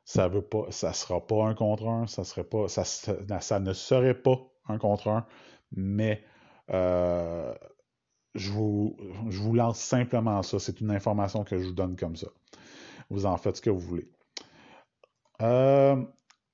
Ça 0.04 0.28
veut 0.28 0.42
pas, 0.42 0.66
ça 0.70 0.92
sera 0.94 1.26
pas 1.26 1.46
un 1.46 1.54
contre 1.54 1.88
un, 1.88 2.08
ça 2.08 2.24
ne 2.24 2.26
serait 2.26 2.44
pas 2.44 2.68
un 4.68 4.78
contre 4.78 5.08
un, 5.08 5.26
mais 5.72 6.24
euh, 6.72 7.54
je 8.36 8.52
vous, 8.52 8.98
je 9.30 9.40
vous 9.40 9.54
lance 9.54 9.80
simplement 9.80 10.44
ça. 10.44 10.60
C'est 10.60 10.82
une 10.82 10.92
information 10.92 11.44
que 11.44 11.58
je 11.58 11.68
vous 11.68 11.74
donne 11.74 11.96
comme 11.96 12.16
ça. 12.16 12.28
Vous 13.10 13.26
en 13.26 13.38
faites 13.38 13.58
ce 13.58 13.62
que 13.62 13.70
vous 13.70 13.80
voulez. 13.80 14.10
Euh, 15.42 16.04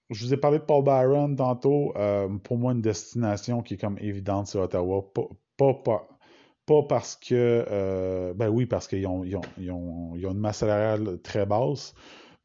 je 0.10 0.26
vous 0.26 0.34
ai 0.34 0.38
parlé 0.38 0.60
de 0.60 0.64
Paul 0.64 0.84
Byron 0.84 1.36
tantôt. 1.36 1.94
Euh, 1.98 2.28
pour 2.44 2.58
moi, 2.58 2.74
une 2.74 2.82
destination 2.82 3.62
qui 3.62 3.76
est 3.76 3.78
comme 3.78 3.98
évidente, 4.00 4.48
c'est 4.48 4.60
Ottawa. 4.60 5.04
Pas, 5.58 5.84
pas, 6.66 6.84
parce 6.84 7.16
que. 7.16 7.66
Euh, 7.70 8.34
ben 8.34 8.50
oui, 8.50 8.66
parce 8.66 8.88
qu'ils 8.88 9.08
ont, 9.08 9.24
ils 9.24 9.36
ont, 9.36 9.42
ils 9.58 9.72
ont, 9.72 10.16
une 10.16 10.40
masse 10.40 10.58
salariale 10.58 11.20
très 11.22 11.46
basse, 11.46 11.94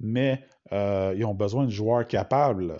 mais 0.00 0.43
ils 0.73 1.25
ont 1.25 1.35
besoin 1.35 1.64
de 1.64 1.71
joueurs 1.71 2.07
capables. 2.07 2.79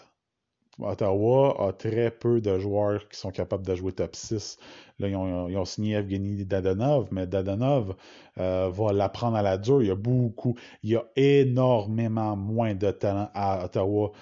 Ottawa 0.83 1.69
a 1.69 1.73
très 1.73 2.11
peu 2.11 2.41
de 2.41 2.59
joueurs 2.59 3.09
qui 3.09 3.19
sont 3.19 3.31
capables 3.31 3.67
de 3.67 3.75
jouer 3.75 3.93
top 3.93 4.17
6. 4.17 4.59
Là, 4.99 5.09
ils 5.09 5.17
ont, 5.17 5.65
signé 5.65 5.95
Evgeny 5.97 6.45
Dadanov, 6.45 7.09
mais 7.11 7.27
Dadanov 7.27 7.95
euh, 8.39 8.71
va 8.71 8.93
l'apprendre 8.93 9.37
à 9.37 9.43
la 9.43 9.59
dure. 9.59 9.83
Il 9.83 9.89
y 9.89 9.91
a 9.91 9.97
beaucoup, 9.97 10.57
il 10.83 10.91
y 10.91 10.97
a 10.97 11.05
énormément 11.17 12.37
moins 12.37 12.75
de 12.75 12.91
talent 12.91 13.31
à 13.35 13.65
Ottawa 13.65 14.13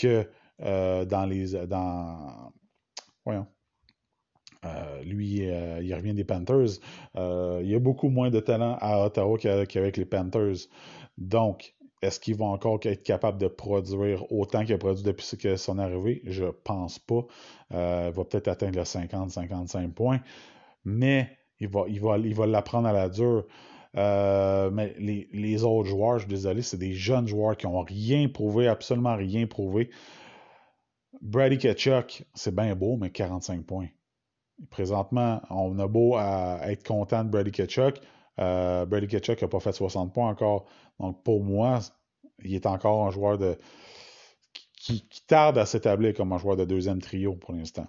que 0.00 0.28
euh, 0.62 1.04
dans 1.04 1.26
les. 1.26 1.66
Dans, 1.66 2.52
voyons. 3.24 3.46
Euh, 4.64 5.02
lui, 5.02 5.38
il 5.38 5.94
revient 5.94 6.14
des 6.14 6.24
Panthers. 6.24 6.78
il 7.16 7.66
y 7.66 7.74
a 7.74 7.80
beaucoup 7.80 8.08
moins 8.08 8.30
de 8.30 8.38
talent 8.38 8.76
à 8.80 9.04
Ottawa 9.04 9.36
qu'avec 9.38 9.96
les 9.96 10.04
Panthers. 10.04 10.68
Donc, 11.18 11.74
est-ce 12.02 12.18
qu'il 12.18 12.36
va 12.36 12.46
encore 12.46 12.80
être 12.82 13.04
capable 13.04 13.38
de 13.38 13.46
produire 13.46 14.30
autant 14.32 14.64
qu'il 14.64 14.74
a 14.74 14.78
produit 14.78 15.04
depuis 15.04 15.24
son 15.56 15.78
arrivée? 15.78 16.20
Je 16.24 16.46
pense 16.46 16.98
pas. 16.98 17.24
Euh, 17.72 18.08
il 18.10 18.16
va 18.16 18.24
peut-être 18.24 18.48
atteindre 18.48 18.78
le 18.78 18.84
50-55 18.84 19.92
points, 19.92 20.20
mais 20.84 21.38
il 21.60 21.68
va, 21.68 21.84
il 21.88 22.00
va, 22.00 22.18
il 22.18 22.34
va 22.34 22.46
l'apprendre 22.46 22.88
à 22.88 22.92
la 22.92 23.08
dure. 23.08 23.46
Euh, 23.96 24.70
mais 24.70 24.94
les, 24.98 25.64
autres 25.64 25.88
joueurs, 25.88 26.18
je 26.18 26.24
suis 26.24 26.30
désolé, 26.30 26.62
c'est 26.62 26.78
des 26.78 26.94
jeunes 26.94 27.26
joueurs 27.26 27.56
qui 27.56 27.66
n'ont 27.66 27.82
rien 27.82 28.28
prouvé, 28.28 28.68
absolument 28.68 29.16
rien 29.16 29.46
prouvé. 29.46 29.90
Brady 31.20 31.58
Ketchuk, 31.58 32.24
c'est 32.34 32.54
bien 32.54 32.74
beau, 32.74 32.96
mais 32.96 33.10
45 33.10 33.64
points. 33.64 33.88
Présentement, 34.70 35.42
on 35.50 35.78
a 35.78 35.86
beau 35.86 36.18
être 36.18 36.86
content 36.86 37.24
de 37.24 37.30
Brady 37.30 37.52
Ketchuk. 37.52 38.00
Euh, 38.38 38.86
Brady 38.86 39.08
Ketchuk 39.08 39.42
n'a 39.42 39.48
pas 39.48 39.60
fait 39.60 39.72
60 39.72 40.12
points 40.12 40.28
encore. 40.28 40.66
Donc, 40.98 41.22
pour 41.22 41.44
moi, 41.44 41.80
il 42.42 42.54
est 42.54 42.66
encore 42.66 43.06
un 43.06 43.10
joueur 43.10 43.38
de 43.38 43.58
qui, 44.76 45.04
tarde 45.26 45.58
à 45.58 45.66
s'établir 45.66 46.12
comme 46.14 46.32
un 46.32 46.38
joueur 46.38 46.56
de 46.56 46.64
deuxième 46.64 47.00
trio 47.00 47.34
pour 47.34 47.54
l'instant. 47.54 47.86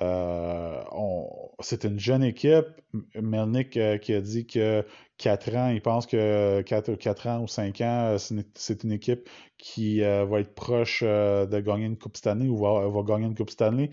Euh, 0.00 0.82
c'est 1.60 1.84
une 1.84 1.98
jeune 1.98 2.22
équipe. 2.24 2.66
Melnick 3.14 3.76
euh, 3.76 3.98
qui 3.98 4.14
a 4.14 4.20
dit 4.20 4.46
que 4.46 4.84
4 5.18 5.56
ans, 5.56 5.68
il 5.70 5.82
pense 5.82 6.06
que 6.06 6.62
4, 6.62 7.26
ans 7.28 7.42
ou 7.42 7.48
5 7.48 7.80
ans, 7.82 8.16
c'est 8.54 8.84
une 8.84 8.92
équipe 8.92 9.28
qui 9.58 10.00
va 10.00 10.40
être 10.40 10.54
proche 10.54 11.02
de 11.02 11.60
gagner 11.60 11.86
une 11.86 11.98
Coupe 11.98 12.16
Stanley 12.16 12.48
ou 12.48 12.58
va, 12.58 12.88
va, 12.88 13.02
gagner 13.02 13.26
une 13.26 13.34
Coupe 13.34 13.50
Stanley. 13.50 13.90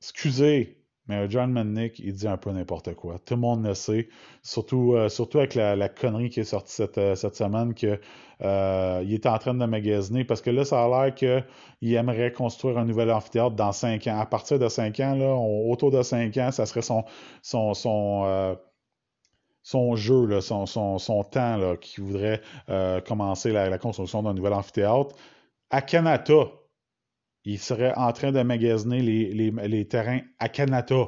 Excusez, 0.00 0.79
mais 1.10 1.28
John 1.28 1.50
Mannick, 1.50 1.98
il 1.98 2.12
dit 2.12 2.28
un 2.28 2.36
peu 2.36 2.52
n'importe 2.52 2.94
quoi. 2.94 3.18
Tout 3.18 3.34
le 3.34 3.40
monde 3.40 3.66
le 3.66 3.74
sait, 3.74 4.08
surtout, 4.44 4.94
euh, 4.94 5.08
surtout 5.08 5.38
avec 5.38 5.56
la, 5.56 5.88
connerie 5.88 6.30
qui 6.30 6.38
est 6.38 6.44
sortie 6.44 6.72
cette, 6.72 6.98
euh, 6.98 7.16
semaine, 7.16 7.74
qu'il 7.74 7.98
euh, 8.42 9.00
est 9.00 9.26
en 9.26 9.36
train 9.38 9.54
de 9.54 9.64
magasiner, 9.66 10.24
parce 10.24 10.40
que 10.40 10.50
là, 10.50 10.64
ça 10.64 10.84
a 10.84 10.88
l'air 10.88 11.14
qu'il 11.16 11.94
aimerait 11.94 12.32
construire 12.32 12.78
un 12.78 12.84
nouvel 12.84 13.10
amphithéâtre 13.10 13.56
dans 13.56 13.72
cinq 13.72 14.06
ans. 14.06 14.20
À 14.20 14.26
partir 14.26 14.60
de 14.60 14.68
cinq 14.68 15.00
ans, 15.00 15.16
là, 15.16 15.34
autour 15.34 15.90
de 15.90 16.00
cinq 16.04 16.36
ans, 16.36 16.52
ça 16.52 16.64
serait 16.64 16.82
son, 16.82 17.04
son, 17.42 17.74
son, 17.74 18.56
son 19.64 19.96
jeu, 19.96 20.40
son, 20.40 20.66
son, 20.66 21.24
temps 21.24 21.56
là, 21.56 21.76
qui 21.76 22.00
voudrait 22.00 22.40
commencer 23.04 23.50
la, 23.50 23.68
la 23.68 23.78
construction 23.78 24.22
d'un 24.22 24.34
nouvel 24.34 24.52
amphithéâtre. 24.52 25.16
À 25.70 25.82
Canada, 25.82 26.44
il 27.44 27.58
serait 27.58 27.94
en 27.96 28.12
train 28.12 28.32
de 28.32 28.42
magasiner 28.42 29.02
les, 29.02 29.88
terrains 29.88 30.20
à 30.38 30.48
Canada. 30.48 31.06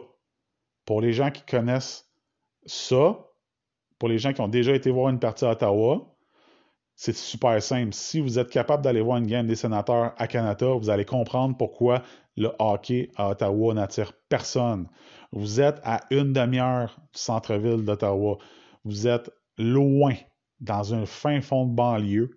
Pour 0.85 1.01
les 1.01 1.13
gens 1.13 1.31
qui 1.31 1.43
connaissent 1.43 2.11
ça, 2.67 3.19
pour 3.99 4.09
les 4.09 4.19
gens 4.19 4.33
qui 4.33 4.41
ont 4.41 4.49
déjà 4.49 4.75
été 4.75 4.91
voir 4.91 5.11
une 5.11 5.21
partie 5.21 5.45
à 5.45 5.51
Ottawa, 5.51 6.17
c'est 6.95 7.15
super 7.15 7.63
simple. 7.63 7.95
Si 7.95 8.21
vous 8.21 8.39
êtes 8.39 8.51
capable 8.51 8.83
d'aller 8.83 9.01
voir 9.01 9.19
une 9.19 9.27
game 9.27 9.47
des 9.47 9.55
sénateurs 9.55 10.15
à 10.17 10.27
Canada, 10.27 10.67
vous 10.67 10.91
allez 10.91 11.05
comprendre 11.05 11.57
pourquoi 11.57 12.03
le 12.37 12.51
hockey 12.59 13.11
à 13.17 13.31
Ottawa 13.31 13.75
n'attire 13.75 14.13
personne. 14.29 14.89
Vous 15.33 15.61
êtes 15.61 15.81
à 15.85 16.01
une 16.11 16.33
demi-heure 16.33 16.97
du 17.13 17.21
centre-ville 17.21 17.85
d'Ottawa. 17.85 18.39
Vous 18.85 19.07
êtes 19.07 19.31
loin, 19.59 20.15
dans 20.61 20.95
un 20.95 21.07
fin 21.07 21.41
fond 21.41 21.67
de 21.67 21.75
banlieue 21.75 22.31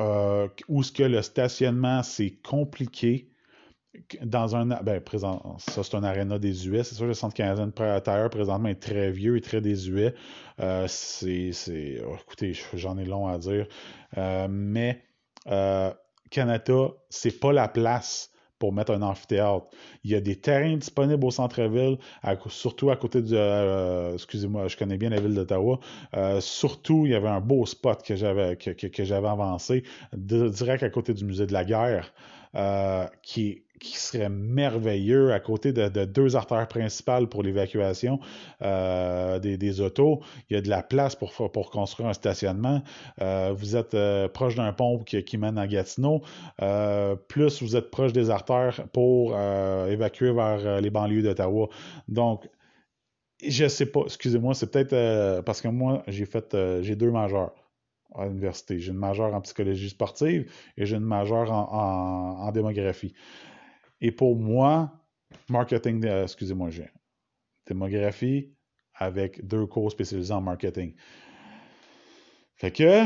euh, 0.00 0.48
où 0.68 0.82
ce 0.82 0.92
que 0.92 1.02
le 1.02 1.22
stationnement, 1.22 2.02
c'est 2.02 2.30
compliqué. 2.42 3.30
Dans 4.22 4.54
un. 4.54 4.66
Ben, 4.66 5.00
présent, 5.00 5.56
ça, 5.58 5.82
c'est 5.82 5.94
un 5.94 6.04
aréna 6.04 6.38
désuet. 6.38 6.84
C'est 6.84 6.94
sûr, 6.96 7.06
le 7.06 7.14
centre 7.14 7.34
canadien 7.34 7.66
de 7.68 8.00
Tire, 8.00 8.28
présentement, 8.28 8.68
est 8.68 8.74
très 8.80 9.10
vieux 9.10 9.38
et 9.38 9.40
très 9.40 9.62
désuet. 9.62 10.14
Euh, 10.60 10.86
c'est. 10.86 12.02
Oh, 12.06 12.14
écoutez, 12.20 12.52
j'en 12.74 12.98
ai 12.98 13.06
long 13.06 13.26
à 13.26 13.38
dire. 13.38 13.66
Euh, 14.18 14.48
mais 14.50 15.02
Canada, 16.30 16.88
c'est 17.08 17.40
pas 17.40 17.52
la 17.52 17.68
place 17.68 18.30
pour 18.58 18.72
mettre 18.72 18.92
un 18.92 19.02
amphithéâtre. 19.02 19.66
Il 20.04 20.10
y 20.10 20.14
a 20.14 20.20
des 20.20 20.36
terrains 20.36 20.76
disponibles 20.76 21.24
au 21.24 21.30
centre-ville, 21.30 21.98
surtout 22.48 22.90
à 22.90 22.96
côté 22.96 23.22
de... 23.22 23.36
Euh, 23.36 24.14
excusez-moi, 24.14 24.68
je 24.68 24.76
connais 24.76 24.96
bien 24.96 25.10
la 25.10 25.20
ville 25.20 25.34
d'Ottawa. 25.34 25.78
Euh, 26.14 26.40
surtout, 26.40 27.06
il 27.06 27.12
y 27.12 27.14
avait 27.14 27.28
un 27.28 27.40
beau 27.40 27.66
spot 27.66 28.02
que 28.02 28.16
j'avais 28.16 28.56
que, 28.56 28.70
que, 28.70 29.04
j'avais 29.04 29.28
avancé, 29.28 29.84
direct 30.14 30.82
à 30.82 30.90
côté 30.90 31.14
du 31.14 31.24
musée 31.24 31.46
de 31.46 31.52
la 31.52 31.64
guerre, 31.64 32.12
euh, 32.56 33.06
qui, 33.22 33.62
serait 33.82 34.30
merveilleux 34.30 35.32
à 35.32 35.38
côté 35.38 35.72
de, 35.72 36.04
deux 36.06 36.34
artères 36.34 36.66
principales 36.66 37.28
pour 37.28 37.42
l'évacuation 37.42 38.18
euh, 38.62 39.38
des, 39.38 39.80
autos. 39.80 40.20
Il 40.48 40.54
y 40.54 40.56
a 40.56 40.62
de 40.62 40.68
la 40.68 40.82
place 40.82 41.14
pour, 41.14 41.32
construire 41.70 42.08
un 42.08 42.12
stationnement. 42.14 42.82
Euh, 43.20 43.54
vous 43.54 43.76
êtes 43.76 43.96
proche 44.32 44.56
d'un 44.56 44.72
pont 44.72 45.04
qui, 45.04 45.38
mène 45.38 45.58
à 45.58 45.66
Gatineau. 45.66 46.22
plus 47.28 47.62
vous 47.62 47.76
êtes 47.76 47.90
proche 47.90 48.12
des 48.12 48.30
artères 48.30 48.86
pour 48.92 49.38
évacuer 49.38 50.32
vers 50.32 50.80
les 50.80 50.90
banlieues 50.90 51.22
d'Ottawa. 51.22 51.68
Donc, 52.08 52.48
je 53.46 53.68
sais 53.68 53.86
pas, 53.86 54.00
excusez-moi, 54.06 54.54
c'est 54.54 54.70
peut-être 54.70 55.42
parce 55.42 55.60
que 55.60 55.68
moi, 55.68 56.02
j'ai 56.08 56.26
fait 56.26 56.56
j'ai 56.80 56.96
deux 56.96 57.10
majeurs 57.10 57.65
à 58.14 58.26
l'université. 58.26 58.78
J'ai 58.78 58.92
une 58.92 58.98
majeure 58.98 59.34
en 59.34 59.40
psychologie 59.40 59.90
sportive 59.90 60.50
et 60.76 60.86
j'ai 60.86 60.96
une 60.96 61.02
majeure 61.04 61.50
en 61.50 62.50
démographie. 62.52 63.14
Et 64.00 64.12
pour 64.12 64.36
moi, 64.36 64.92
marketing, 65.48 66.04
euh, 66.04 66.24
excusez-moi, 66.24 66.70
j'ai 66.70 66.90
démographie 67.66 68.52
avec 68.94 69.46
deux 69.46 69.66
cours 69.66 69.90
spécialisés 69.90 70.32
en 70.32 70.40
marketing. 70.40 70.94
Fait 72.56 72.70
que, 72.70 73.04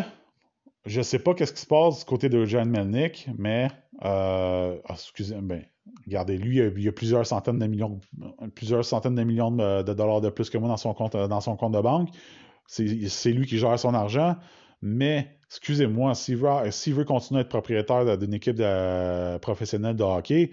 je 0.87 1.03
sais 1.03 1.19
pas 1.19 1.35
qu'est-ce 1.35 1.53
qui 1.53 1.61
se 1.61 1.67
passe 1.67 2.01
du 2.01 2.05
côté 2.05 2.29
de 2.29 2.45
John 2.45 2.69
Melnick, 2.69 3.29
mais, 3.37 3.69
euh, 4.05 4.79
ah, 4.85 4.93
excusez, 4.93 5.37
ben, 5.41 5.65
regardez, 6.07 6.39
lui, 6.39 6.59
il 6.59 6.83
y, 6.83 6.89
a, 6.89 6.93
plusieurs 6.93 7.27
centaines 7.27 7.59
de 7.59 7.67
millions, 7.67 8.01
plusieurs 8.55 8.85
centaines 8.85 9.17
de 9.17 9.25
millions 9.25 9.51
de, 9.51 9.93
dollars 9.93 10.21
de 10.21 10.31
plus 10.31 10.51
que 10.51 10.59
moi 10.59 10.69
dans 10.69 10.77
son 10.77 10.95
compte, 10.95 11.17
dans 11.17 11.41
son 11.41 11.57
compte 11.57 11.73
de 11.73 11.81
banque. 11.81 12.11
C'est 12.67 13.33
lui 13.33 13.47
qui 13.47 13.59
gère 13.59 13.77
son 13.79 13.95
argent. 13.95 14.37
Mais, 14.83 15.39
excusez-moi, 15.47 16.15
s'il 16.15 16.37
veut, 16.37 17.05
continuer 17.05 17.41
à 17.41 17.43
être 17.43 17.49
propriétaire 17.49 18.17
d'une 18.17 18.35
équipe 18.35 18.63
professionnelle 19.43 19.97
de 19.97 20.03
hockey, 20.03 20.51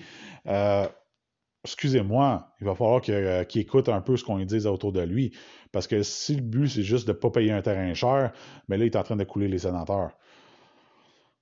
euh, 0.48 0.86
excusez-moi, 1.64 2.54
il 2.62 2.66
va 2.66 2.76
falloir 2.76 3.02
euh, 3.10 3.44
qu'il 3.44 3.62
écoute 3.62 3.90
un 3.90 4.02
peu 4.02 4.18
ce 4.18 4.24
qu'on 4.24 4.38
lui 4.38 4.46
dise 4.46 4.68
autour 4.68 4.92
de 4.92 5.02
lui. 5.02 5.34
Parce 5.72 5.88
que 5.88 6.02
si 6.02 6.36
le 6.36 6.42
but, 6.42 6.68
c'est 6.68 6.84
juste 6.84 7.08
de 7.08 7.14
ne 7.14 7.18
pas 7.18 7.30
payer 7.30 7.52
un 7.52 7.62
terrain 7.62 7.94
cher, 7.94 8.32
mais 8.68 8.78
ben 8.78 8.80
là, 8.80 8.86
il 8.86 8.88
est 8.88 8.96
en 8.96 9.04
train 9.04 9.16
de 9.16 9.24
couler 9.24 9.48
les 9.48 9.60
sénateurs. 9.60 10.12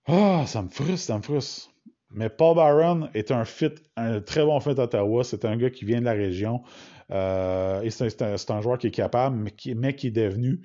Ah, 0.07 0.43
ça 0.45 0.61
me 0.61 0.69
frustre, 0.69 1.07
ça 1.07 1.17
me 1.17 1.23
frustre. 1.23 1.69
Mais 2.11 2.29
Paul 2.29 2.55
Barron 2.55 3.09
est 3.13 3.31
un 3.31 3.45
fit, 3.45 3.71
un 3.97 4.21
très 4.21 4.45
bon 4.45 4.59
fit 4.59 4.69
à 4.69 4.83
Ottawa. 4.83 5.23
C'est 5.23 5.45
un 5.45 5.57
gars 5.57 5.69
qui 5.69 5.85
vient 5.85 5.99
de 5.99 6.05
la 6.05 6.13
région. 6.13 6.61
Euh, 7.11 7.81
et 7.81 7.89
c'est 7.89 8.21
un, 8.21 8.61
joueur 8.61 8.77
qui 8.77 8.87
est 8.87 8.91
capable, 8.91 9.35
mais 9.35 9.51
qui, 9.51 9.71
est 9.71 10.11
devenu 10.11 10.61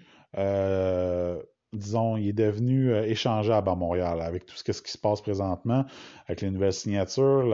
disons, 1.72 2.16
il 2.16 2.28
est 2.28 2.32
devenu 2.32 2.92
euh, 2.92 3.04
échangeable 3.04 3.68
à 3.68 3.74
Montréal 3.74 4.20
avec 4.20 4.46
tout 4.46 4.56
ce, 4.56 4.64
qui 4.64 4.90
se 4.90 4.98
passe 4.98 5.20
présentement, 5.20 5.84
avec 6.26 6.40
les 6.40 6.50
nouvelles 6.50 6.72
signatures. 6.72 7.44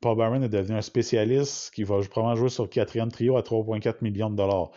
Paul 0.00 0.16
Byron 0.16 0.42
est 0.42 0.48
devenu 0.48 0.76
un 0.76 0.82
spécialiste 0.82 1.72
qui 1.74 1.82
va 1.82 1.98
probablement 2.00 2.36
jouer 2.36 2.48
sur 2.48 2.64
le 2.64 2.68
quatrième 2.68 3.10
trio 3.10 3.36
à 3.36 3.42
3,4 3.42 3.96
millions 4.02 4.30
de 4.30 4.36
dollars. 4.36 4.70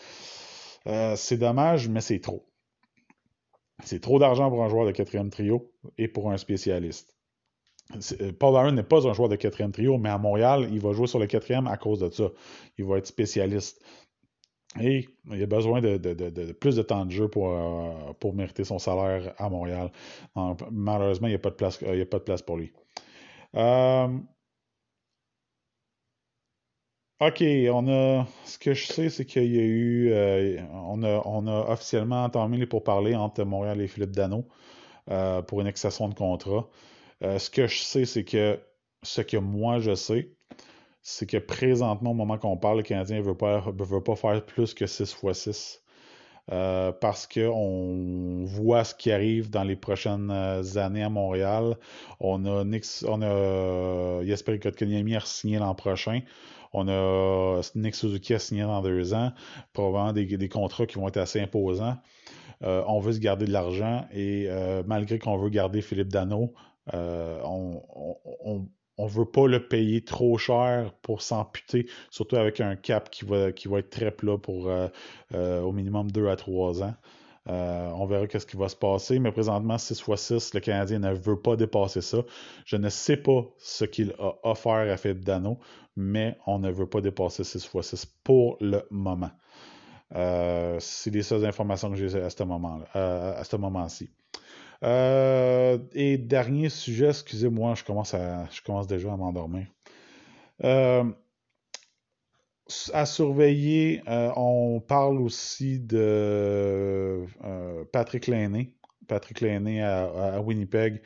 Euh, 0.88 1.16
c'est 1.16 1.38
dommage, 1.38 1.90
mais 1.90 2.02
c'est 2.02 2.20
trop. 2.20 2.46
C'est 3.84 4.02
trop 4.02 4.20
d'argent 4.20 4.50
pour 4.50 4.64
un 4.64 4.70
joueur 4.70 4.86
de 4.86 4.92
quatrième 4.92 5.30
trio 5.30 5.72
et 5.98 6.08
pour 6.08 6.32
un 6.32 6.38
spécialiste. 6.38 7.16
Euh, 8.22 8.32
Paul 8.32 8.54
Byron 8.54 8.76
n'est 8.76 8.84
pas 8.84 9.08
un 9.08 9.14
joueur 9.14 9.30
de 9.30 9.36
quatrième 9.36 9.72
trio, 9.72 9.98
mais 9.98 10.10
à 10.10 10.18
Montréal, 10.18 10.70
il 10.72 10.80
va 10.80 10.94
jouer 10.94 11.08
sur 11.08 11.20
le 11.20 11.28
quatrième 11.28 11.68
à 11.68 11.78
cause 11.78 12.00
de 12.00 12.10
ça. 12.10 12.30
Il 12.78 12.86
va 12.86 12.98
être 12.98 13.08
spécialiste. 13.08 13.84
Et 14.80 15.10
il 15.32 15.42
a 15.42 15.48
besoin 15.48 15.82
de, 15.82 15.98
plus 16.54 16.76
de 16.76 16.82
temps 16.84 17.06
de 17.06 17.12
jeu 17.12 17.28
pour, 17.28 17.50
euh, 17.50 18.32
mériter 18.34 18.64
son 18.64 18.78
salaire 18.78 19.34
à 19.38 19.50
Montréal. 19.50 19.92
malheureusement, 20.72 21.28
il 21.28 21.32
n'y 21.32 21.36
a, 21.36 21.40
pas 21.40 21.50
de 21.50 21.56
place, 21.56 21.82
a 21.82 22.06
pas 22.06 22.20
de 22.20 22.24
place 22.24 22.42
pour 22.44 22.58
lui. 22.58 22.72
Euh, 23.56 24.08
OK, 27.20 27.42
on 27.42 27.88
a. 27.90 28.28
Ce 28.46 28.58
que 28.60 28.74
je 28.74 28.86
sais, 28.86 29.10
c'est 29.10 29.26
qu'il 29.26 29.54
y 29.54 29.60
a 29.60 29.64
eu. 29.64 30.12
Euh, 30.12 30.62
on, 30.72 31.04
a, 31.04 31.22
on 31.26 31.48
a 31.48 31.72
officiellement 31.72 32.24
entamé 32.24 32.58
les 32.58 32.68
pourparlers 32.68 33.16
entre 33.16 33.44
Montréal 33.44 33.82
et 33.82 33.88
Philippe 33.88 34.12
Dano 34.12 34.48
pour 35.48 35.62
une 35.62 35.68
extension 35.68 36.08
de 36.08 36.14
contrat. 36.14 36.70
ce 37.22 37.50
que 37.50 37.66
je 37.68 37.80
sais, 37.80 38.06
c'est 38.06 38.24
que 38.24 38.60
ce 39.02 39.22
que 39.22 39.38
moi 39.38 39.80
je 39.80 39.96
sais, 39.96 40.32
c'est 41.02 41.26
que 41.30 41.38
présentement, 41.38 42.12
au 42.12 42.14
moment 42.14 42.38
qu'on 42.38 42.58
parle, 42.58 42.78
le 42.78 42.84
Canadien 42.84 43.18
ne 43.18 43.22
veut 43.22 43.38
pas, 43.38 43.64
veut 43.78 44.04
pas 44.04 44.16
faire 44.16 44.46
plus 44.46 44.74
que 44.74 44.86
6 44.86 45.16
x 45.24 45.50
6. 45.50 45.84
parce 46.48 47.28
qu'on 47.28 48.44
voit 48.46 48.84
ce 48.84 48.96
qui 48.96 49.12
arrive 49.12 49.50
dans 49.50 49.64
les 49.64 49.76
prochaines 49.76 50.30
euh, 50.32 50.78
années 50.78 51.04
à 51.04 51.10
Montréal. 51.10 51.78
On 52.20 52.46
a, 52.46 52.64
Nick, 52.66 52.86
on 53.08 53.22
a 53.22 54.22
à 54.22 55.26
signer 55.26 55.60
l'an 55.60 55.76
prochain. 55.76 56.22
On 56.74 56.88
a 56.88 57.62
Nick 57.76 57.96
Suzuki 57.96 58.34
à 58.34 58.40
signer 58.40 58.64
dans 58.64 58.82
deux 58.82 59.14
ans. 59.14 59.32
Probablement 59.74 60.14
des, 60.14 60.26
des 60.26 60.50
contrats 60.50 60.86
qui 60.86 60.96
vont 60.96 61.08
être 61.08 61.18
assez 61.18 61.40
imposants. 61.40 61.98
Euh, 62.62 62.84
on 62.88 63.00
veut 63.00 63.14
se 63.14 63.20
garder 63.20 63.46
de 63.46 63.54
l'argent 63.54 64.06
et 64.12 64.48
euh, 64.50 64.84
malgré 64.86 65.18
qu'on 65.18 65.38
veut 65.38 65.50
garder 65.50 65.82
Philippe 65.82 66.10
Dano, 66.10 66.54
on 66.92 68.68
ne 69.06 69.10
veut 69.10 69.26
pas 69.26 69.48
le 69.48 69.66
payer 69.66 70.02
trop 70.02 70.38
cher 70.38 70.94
pour 71.02 71.22
s'amputer, 71.22 71.88
surtout 72.10 72.36
avec 72.36 72.60
un 72.60 72.76
cap 72.76 73.10
qui 73.10 73.26
va, 73.26 73.50
être 73.50 73.90
très 73.90 74.12
plat 74.12 74.38
pour 74.38 74.70
euh, 74.70 74.88
euh, 75.34 75.62
au 75.62 75.72
minimum 75.72 76.12
2 76.12 76.28
à 76.28 76.36
3 76.36 76.84
ans. 76.84 76.94
Euh, 77.48 77.90
on 77.96 78.06
verra 78.06 78.28
qu'est-ce 78.28 78.46
qui 78.46 78.58
va 78.58 78.70
se 78.70 78.76
passer, 78.76 79.18
mais 79.18 79.32
présentement, 79.32 79.78
6 79.78 80.04
x 80.08 80.22
6, 80.22 80.54
le 80.54 80.60
Canadien 80.60 81.00
ne 81.00 81.14
veut 81.14 81.40
pas 81.40 81.56
dépasser 81.56 82.02
ça. 82.02 82.20
Je 82.66 82.76
ne 82.76 82.90
sais 82.90 83.18
pas 83.18 83.46
ce 83.58 83.86
qu'il 83.86 84.14
a 84.20 84.36
offert 84.44 84.92
à 84.92 84.98
Philippe 84.98 85.24
Dano, 85.24 85.58
mais 85.96 86.38
on 86.46 86.60
ne 86.60 86.70
veut 86.70 86.88
pas 86.88 87.02
dépasser 87.02 87.44
6 87.44 87.70
x 87.74 87.82
6 87.82 88.06
pour 88.24 88.58
le 88.60 88.86
moment. 88.92 89.32
c'est 90.12 91.12
les 91.12 91.24
seules 91.24 91.46
informations 91.46 91.90
que 91.90 91.96
j'ai 91.96 92.22
à 92.22 92.30
ce 92.30 93.56
moment-ci. 93.56 94.10
Euh, 94.84 95.78
et 95.94 96.18
dernier 96.18 96.70
sujet, 96.70 97.10
excusez-moi, 97.10 97.76
je 97.76 97.84
commence 97.84 98.88
déjà 98.88 99.14
à 99.14 99.18
m'endormir. 99.18 99.68
Euh, 100.64 101.04
à 102.94 103.06
surveiller, 103.06 104.02
euh, 104.08 104.32
on 104.36 104.80
parle 104.80 105.20
aussi 105.22 105.80
de 105.80 107.26
Patrick 107.92 108.28
Lainé. 108.28 108.74
Patrick 109.08 109.42
Lainé 109.42 109.84
à, 109.84 110.40
Winnipeg 110.42 111.02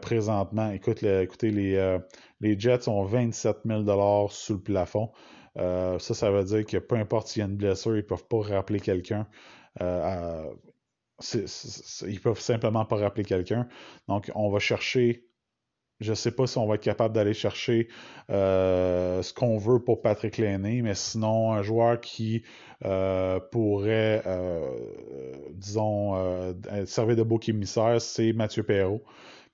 présentement. 0.00 0.70
Écoute, 0.70 1.02
écoutez, 1.02 1.50
les, 1.50 1.98
les 2.40 2.58
Jets 2.58 2.88
ont 2.88 3.04
27 3.04 3.58
000 3.66 4.28
sous 4.30 4.54
le 4.54 4.60
plafond. 4.60 5.10
ça, 5.56 5.98
ça 5.98 6.30
veut 6.30 6.44
dire 6.44 6.64
que 6.64 6.76
peu 6.76 6.94
importe 6.94 7.28
s'il 7.28 7.40
y 7.40 7.42
a 7.42 7.48
une 7.48 7.56
blessure, 7.56 7.94
ils 7.94 7.96
ne 7.96 8.02
peuvent 8.02 8.28
pas 8.28 8.40
rappeler 8.42 8.78
quelqu'un. 8.78 9.26
Ils 12.08 12.20
peuvent 12.20 12.40
simplement 12.40 12.84
pas 12.84 12.96
rappeler 12.96 13.24
quelqu'un. 13.24 13.68
Donc, 14.08 14.30
on 14.34 14.50
va 14.50 14.58
chercher 14.58 15.24
je 16.02 16.10
ne 16.10 16.14
sais 16.14 16.32
pas 16.32 16.46
si 16.46 16.58
on 16.58 16.66
va 16.66 16.74
être 16.74 16.82
capable 16.82 17.14
d'aller 17.14 17.32
chercher 17.32 17.88
euh, 18.30 19.22
ce 19.22 19.32
qu'on 19.32 19.56
veut 19.56 19.78
pour 19.78 20.02
Patrick 20.02 20.36
Lainé, 20.36 20.82
mais 20.82 20.94
sinon, 20.94 21.52
un 21.52 21.62
joueur 21.62 22.00
qui 22.00 22.42
euh, 22.84 23.40
pourrait, 23.50 24.22
euh, 24.26 24.68
disons, 25.52 26.54
servir 26.86 27.16
de 27.16 27.22
beau 27.22 27.40
émissaire, 27.46 28.00
c'est 28.00 28.32
Mathieu 28.32 28.62
Perrault. 28.62 29.02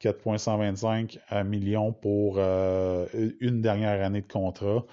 4,125 0.01 1.19
millions 1.45 1.93
pour 1.93 2.39
une 2.39 3.61
dernière 3.61 4.05
année 4.05 4.21
de 4.21 4.29
contrat. 4.29 4.87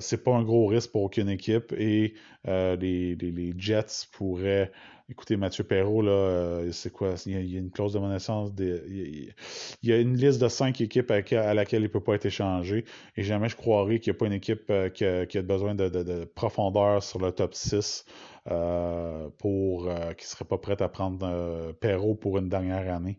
c'est 0.00 0.24
pas 0.24 0.32
un 0.32 0.42
gros 0.42 0.66
risque 0.66 0.90
pour 0.90 1.02
aucune 1.04 1.28
équipe 1.28 1.72
et 1.78 2.14
les, 2.44 3.54
Jets 3.56 4.08
pourraient 4.10 4.72
Écoutez, 5.08 5.36
Mathieu 5.36 5.62
Perrault, 5.62 6.02
là, 6.02 6.10
euh, 6.10 6.72
c'est 6.72 6.92
quoi? 6.92 7.14
Il 7.26 7.48
y, 7.48 7.56
a, 7.56 7.60
une 7.60 7.70
clause 7.70 7.92
de 7.92 8.00
connaissance. 8.00 8.50
il, 8.58 9.32
y 9.84 9.92
a, 9.92 9.98
une 9.98 10.16
liste 10.16 10.40
de 10.40 10.48
cinq 10.48 10.80
équipes 10.80 11.12
à, 11.12 11.54
laquelle 11.54 11.82
il 11.82 11.84
ne 11.84 11.88
peut 11.88 12.00
pas 12.00 12.16
être 12.16 12.26
échangé. 12.26 12.84
Et 13.16 13.22
jamais 13.22 13.48
je 13.48 13.54
croirais 13.54 14.00
qu'il 14.00 14.12
n'y 14.12 14.16
a 14.16 14.18
pas 14.18 14.26
une 14.26 14.32
équipe 14.32 14.68
euh, 14.70 14.88
qui, 14.88 15.04
a, 15.04 15.42
besoin 15.42 15.76
de, 15.76 16.24
profondeur 16.34 17.04
sur 17.04 17.20
le 17.20 17.30
top 17.30 17.54
6 17.54 18.04
euh, 18.50 19.28
pour 19.38 19.84
qui 20.16 20.24
ne 20.24 20.28
serait 20.28 20.44
pas 20.44 20.58
prête 20.58 20.82
à 20.82 20.88
prendre 20.88 21.72
Perrault 21.74 22.16
pour 22.16 22.38
une 22.38 22.48
dernière 22.48 22.92
année. 22.92 23.16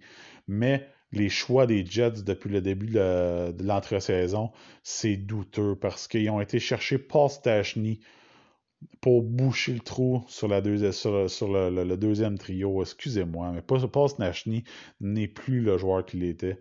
Mais 0.49 0.89
les 1.13 1.29
choix 1.29 1.67
des 1.67 1.85
Jets 1.85 2.23
depuis 2.25 2.49
le 2.49 2.59
début 2.59 2.87
de, 2.87 3.63
l'entre-saison, 3.63 4.51
c'est 4.83 5.15
douteux 5.15 5.75
parce 5.75 6.07
qu'ils 6.09 6.29
ont 6.29 6.41
été 6.41 6.59
chercher 6.59 6.97
Paul 6.97 7.29
Stachny 7.29 8.01
pour 9.01 9.23
boucher 9.23 9.73
le 9.73 9.79
trou 9.79 10.23
sur, 10.27 10.47
le, 10.47 11.95
deuxième 11.95 12.37
trio. 12.37 12.81
Excusez-moi, 12.81 13.51
mais 13.53 13.61
Paul 13.61 14.09
Snachny 14.09 14.63
n'est 15.01 15.27
plus 15.27 15.61
le 15.61 15.77
joueur 15.77 16.05
qu'il 16.05 16.23
était. 16.23 16.59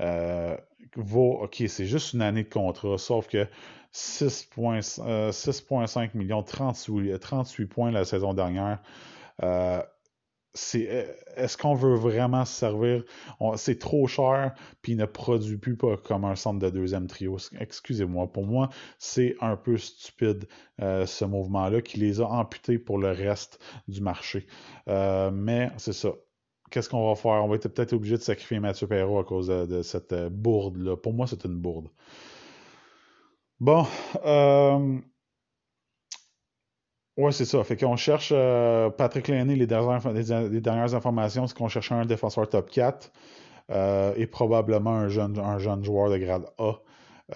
Euh, 0.00 0.56
OK, 0.96 1.62
c'est 1.68 1.86
juste 1.86 2.14
une 2.14 2.22
année 2.22 2.44
de 2.44 2.48
contrat, 2.48 2.98
sauf 2.98 3.28
que 3.28 3.46
6,5 3.92 5.02
euh, 5.04 6.08
millions, 6.14 6.42
38, 6.42 7.18
38, 7.18 7.66
points 7.66 7.90
la 7.90 8.04
saison 8.04 8.34
dernière. 8.34 8.80
Euh, 9.42 9.82
euh, 10.74 11.04
est-ce 11.36 11.56
qu'on 11.56 11.74
veut 11.74 11.94
vraiment 11.94 12.44
se 12.44 12.54
servir? 12.54 13.04
C'est 13.56 13.78
trop 13.78 14.06
cher, 14.06 14.54
puis 14.82 14.96
ne 14.96 15.04
produit 15.04 15.56
plus 15.56 15.76
pas 15.76 15.96
comme 15.96 16.24
un 16.24 16.36
centre 16.36 16.58
de 16.58 16.70
deuxième 16.70 17.06
trio. 17.06 17.36
Excusez-moi, 17.58 18.32
pour 18.32 18.46
moi, 18.46 18.68
c'est 18.98 19.36
un 19.40 19.56
peu 19.56 19.76
stupide 19.76 20.48
euh, 20.80 21.06
ce 21.06 21.24
mouvement-là 21.24 21.80
qui 21.82 21.98
les 21.98 22.20
a 22.20 22.26
amputés 22.26 22.78
pour 22.78 22.98
le 22.98 23.08
reste 23.08 23.60
du 23.88 24.00
marché. 24.00 24.46
Euh, 24.88 25.30
mais 25.30 25.70
c'est 25.76 25.92
ça. 25.92 26.10
Qu'est-ce 26.70 26.88
qu'on 26.88 27.08
va 27.08 27.14
faire? 27.14 27.44
On 27.44 27.48
va 27.48 27.56
être 27.56 27.68
peut-être 27.68 27.94
obligé 27.94 28.16
de 28.16 28.22
sacrifier 28.22 28.60
Mathieu 28.60 28.86
Perrault 28.86 29.18
à 29.18 29.24
cause 29.24 29.48
de, 29.48 29.82
cette 29.82 30.14
bourde-là. 30.14 30.96
Pour 30.96 31.14
moi, 31.14 31.26
c'est 31.26 31.44
une 31.44 31.56
bourde. 31.56 31.88
Bon, 33.60 33.86
oui, 37.18 37.32
c'est 37.32 37.44
ça. 37.44 37.64
Fait 37.64 37.76
qu'on 37.76 37.96
cherche 37.96 38.32
euh, 38.32 38.90
Patrick 38.90 39.26
Lainé, 39.26 39.56
les 39.56 39.66
dernières, 39.66 40.00
dernières 40.12 40.94
informations, 40.94 41.48
c'est 41.48 41.56
qu'on 41.56 41.66
cherche 41.66 41.90
un 41.90 42.06
défenseur 42.06 42.48
top 42.48 42.70
4 42.70 43.12
euh, 43.70 44.14
et 44.16 44.28
probablement 44.28 44.92
un 44.92 45.08
jeune, 45.08 45.36
un 45.36 45.58
jeune 45.58 45.82
joueur 45.82 46.10
de 46.10 46.18
grade 46.18 46.46
A 46.58 46.74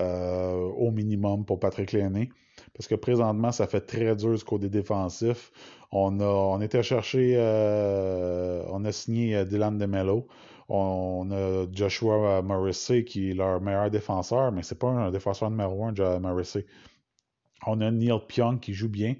euh, 0.00 0.54
au 0.54 0.92
minimum 0.92 1.44
pour 1.44 1.58
Patrick 1.58 1.90
Lainé. 1.90 2.30
Parce 2.74 2.86
que 2.86 2.94
présentement, 2.94 3.50
ça 3.50 3.66
fait 3.66 3.80
très 3.80 4.14
dur 4.14 4.36
du 4.36 4.44
côté 4.44 4.68
défensif. 4.68 5.50
On 5.90 6.20
a 6.20 6.26
on 6.26 6.60
était 6.60 6.84
chercher 6.84 7.36
on 8.70 8.84
a 8.84 8.92
signé 8.92 9.44
Dylan 9.44 9.78
DeMello. 9.78 10.28
On 10.68 11.28
a 11.32 11.66
Joshua 11.72 12.40
Morrissey 12.40 13.04
qui 13.04 13.30
est 13.30 13.34
leur 13.34 13.60
meilleur 13.60 13.90
défenseur, 13.90 14.52
mais 14.52 14.62
c'est 14.62 14.78
pas 14.78 14.88
un 14.88 15.10
défenseur 15.10 15.50
numéro 15.50 15.84
un, 15.84 16.18
Morrissey. 16.20 16.66
On 17.66 17.80
a 17.80 17.90
Neil 17.90 18.20
Pyong 18.28 18.60
qui 18.60 18.74
joue 18.74 18.88
bien. 18.88 19.16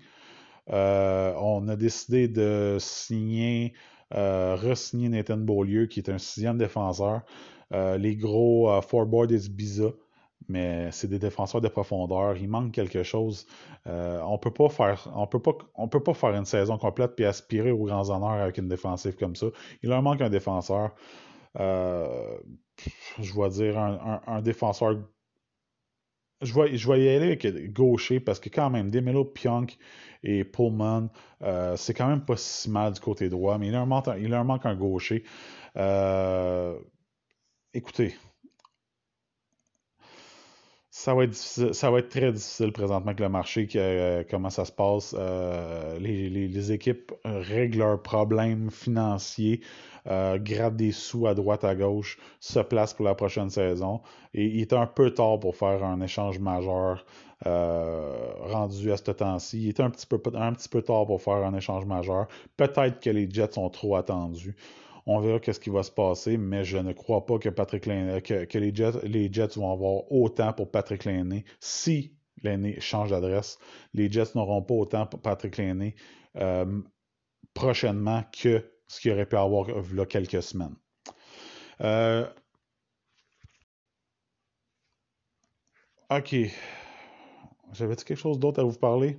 Euh, 0.71 1.35
on 1.39 1.69
a 1.69 1.77
décidé 1.77 2.29
de 2.29 2.77
signer, 2.79 3.75
euh, 4.15 4.57
re-signer 4.57 5.09
Nathan 5.09 5.39
Beaulieu, 5.39 5.87
qui 5.87 6.01
est 6.01 6.11
un 6.11 6.19
sixième 6.19 6.59
défenseur. 6.59 7.23
Euh, 7.73 7.97
les 7.99 8.17
gros 8.17 8.81
forward 8.83 9.31
is 9.31 9.49
bizarre, 9.49 9.93
mais 10.49 10.91
c'est 10.93 11.09
des 11.09 11.19
défenseurs 11.19 11.61
de 11.61 11.69
profondeur. 11.69 12.37
Il 12.37 12.49
manque 12.49 12.73
quelque 12.73 13.03
chose. 13.03 13.47
on 13.87 14.39
peut 14.39 14.51
peut 14.51 16.03
pas 16.03 16.15
faire 16.15 16.35
une 16.35 16.45
saison 16.45 16.79
complète 16.79 17.17
puis 17.17 17.25
aspirer 17.25 17.71
aux 17.71 17.85
grands 17.85 18.11
honneurs 18.11 18.43
avec 18.43 18.59
une 18.59 18.69
défensive 18.69 19.17
comme 19.17 19.37
ça. 19.37 19.47
Il 19.83 19.89
leur 19.91 20.03
manque 20.03 20.21
un 20.21 20.31
défenseur. 20.31 20.91
je 21.59 23.41
vais 23.41 23.49
dire 23.51 23.79
un, 23.79 24.43
défenseur 24.43 24.97
je 26.43 26.55
vais, 26.55 26.77
je 26.77 26.89
y 26.89 27.09
aller 27.09 27.27
avec 27.27 27.73
gaucher 27.73 28.21
parce 28.21 28.41
que 28.41 28.49
quand 28.49 28.71
même, 28.71 28.91
Demelo 28.91 29.25
Pionk 29.25 29.79
et 30.23 30.45
Pullman, 30.45 31.09
euh, 31.43 31.77
c'est 31.77 31.95
quand 31.95 32.09
même 32.09 32.25
pas 32.25 32.37
si 32.37 32.71
mal 32.71 32.93
du 32.93 33.01
côté 33.01 33.29
droit, 33.29 33.59
mais 33.59 33.69
il 33.69 33.73
leur 33.73 33.87
manque, 33.87 34.09
il 34.19 34.29
manque 34.45 34.67
un 34.67 34.77
gaucher. 34.77 35.25
Euh, 35.77 36.79
écoutez, 37.75 38.15
ça 40.95 41.15
va, 41.15 41.25
être 41.25 41.35
ça 41.35 41.91
va 41.91 41.99
être 42.01 42.11
très 42.11 42.31
difficile 42.31 42.71
présentement 42.71 43.09
avec 43.09 43.21
le 43.21 43.29
marché, 43.29 43.67
euh, 43.77 44.23
comment 44.31 44.51
ça 44.51 44.65
se 44.67 44.73
passe. 44.73 45.17
les, 45.99 46.29
les, 46.29 46.73
équipes 46.73 47.13
règlent 47.25 47.79
leurs 47.79 48.03
problèmes 48.03 48.71
financiers 48.71 49.63
euh, 50.09 50.37
gratte 50.39 50.75
des 50.75 50.91
sous 50.91 51.29
à 51.29 51.35
droite 51.35 51.63
à 51.63 51.77
gauche, 51.77 52.19
se 52.41 52.59
place 52.59 52.93
pour 52.93 53.05
la 53.05 53.15
prochaine 53.15 53.51
saison. 53.51 54.01
Et 54.35 54.47
il 54.47 54.61
est 54.61 54.73
un 54.73 54.87
peu 54.87 55.13
tard 55.13 55.39
pour 55.39 55.55
faire 55.55 55.85
un 55.85 56.01
échange 56.01 56.41
majeur 56.41 57.05
euh, 57.47 58.33
rendu 58.41 58.91
à 58.91 58.97
ce 58.97 59.11
temps-ci. 59.13 59.63
Il 59.63 59.69
est 59.69 59.81
un 59.81 59.91
petit, 59.91 60.07
peu, 60.07 60.21
un 60.35 60.53
petit 60.53 60.69
peu 60.69 60.83
tard 60.83 61.07
pour 61.07 61.23
faire 61.23 61.45
un 61.45 61.55
échange 61.55 61.85
majeur. 61.85 62.27
Peut-être 62.57 63.01
que 63.01 63.11
les 63.11 63.31
Jets 63.31 63.53
sont 63.53 63.71
trop 63.71 63.95
attendus. 63.95 64.57
On 65.07 65.21
verra 65.21 65.41
qu'est-ce 65.41 65.61
qui 65.61 65.71
va 65.71 65.83
se 65.83 65.91
passer, 65.91 66.37
mais 66.37 66.65
je 66.65 66.79
ne 66.79 66.93
crois 66.93 67.27
pas 67.27 67.39
que 67.39 67.49
Patrick 67.49 67.85
que, 67.85 68.59
les, 68.59 69.33
Jets, 69.33 69.59
vont 69.59 69.73
avoir 69.73 70.11
autant 70.13 70.53
pour 70.53 70.71
Patrick 70.71 71.05
Lainé 71.05 71.45
si 71.61 72.15
Lainé 72.43 72.81
change 72.81 73.11
d'adresse. 73.11 73.59
Les 73.95 74.11
Jets 74.11 74.35
n'auront 74.35 74.63
pas 74.63 74.75
autant 74.75 75.07
pour 75.07 75.21
Patrick 75.21 75.57
Lainé 75.57 75.97
euh, 76.37 76.81
prochainement 77.55 78.23
que 78.33 78.65
ce 78.87 79.01
qu'il 79.01 79.13
aurait 79.13 79.27
pu 79.27 79.37
avoir 79.37 79.69
là 79.93 80.07
quelques 80.07 80.43
semaines. 80.43 80.77
Euh, 81.81 82.29
OK. 86.11 86.35
J'avais-tu 87.73 88.05
quelque 88.05 88.19
chose 88.19 88.39
d'autre 88.39 88.61
à 88.61 88.65
vous 88.65 88.79
parler? 88.79 89.19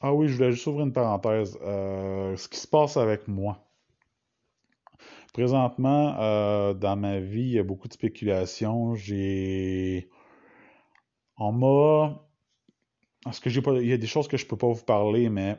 Ah 0.00 0.12
oui, 0.14 0.28
je 0.28 0.36
voulais 0.36 0.52
juste 0.52 0.66
ouvrir 0.66 0.86
une 0.86 0.92
parenthèse. 0.92 1.58
Euh, 1.62 2.36
ce 2.36 2.48
qui 2.48 2.58
se 2.58 2.68
passe 2.68 2.96
avec 2.96 3.28
moi. 3.28 3.58
Présentement, 5.32 6.16
euh, 6.20 6.74
dans 6.74 6.96
ma 6.96 7.20
vie, 7.20 7.42
il 7.42 7.52
y 7.52 7.58
a 7.58 7.62
beaucoup 7.62 7.88
de 7.88 7.92
spéculations. 7.92 8.94
J'ai. 8.94 10.08
On 11.38 11.52
m'a. 11.52 12.22
Parce 13.24 13.40
que 13.40 13.50
j'ai 13.50 13.62
pas. 13.62 13.72
Il 13.74 13.86
y 13.86 13.92
a 13.92 13.98
des 13.98 14.06
choses 14.06 14.28
que 14.28 14.36
je 14.36 14.46
peux 14.46 14.56
pas 14.56 14.68
vous 14.68 14.84
parler, 14.84 15.28
mais 15.30 15.58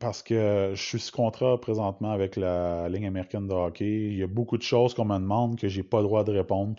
parce 0.00 0.22
que 0.22 0.72
je 0.74 0.82
suis 0.82 0.98
sous 1.00 1.12
contrat 1.12 1.60
présentement 1.60 2.10
avec 2.10 2.36
la 2.36 2.88
ligne 2.88 3.06
américaine 3.06 3.46
de 3.46 3.54
hockey. 3.54 4.08
Il 4.08 4.16
y 4.16 4.22
a 4.22 4.26
beaucoup 4.26 4.58
de 4.58 4.62
choses 4.62 4.94
qu'on 4.94 5.04
me 5.04 5.18
demande 5.18 5.58
que 5.58 5.68
j'ai 5.68 5.82
pas 5.82 5.98
le 5.98 6.04
droit 6.04 6.24
de 6.24 6.32
répondre 6.32 6.74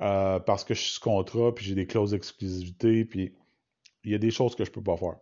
euh, 0.00 0.38
parce 0.40 0.64
que 0.64 0.74
je 0.74 0.80
suis 0.80 0.92
sous 0.94 1.00
contrat, 1.00 1.54
puis 1.54 1.66
j'ai 1.66 1.74
des 1.74 1.86
clauses 1.86 2.12
d'exclusivité, 2.12 3.04
puis 3.04 3.34
il 4.08 4.12
y 4.12 4.14
a 4.14 4.18
des 4.18 4.30
choses 4.30 4.54
que 4.54 4.64
je 4.64 4.70
peux 4.70 4.82
pas 4.82 4.96
faire. 4.96 5.16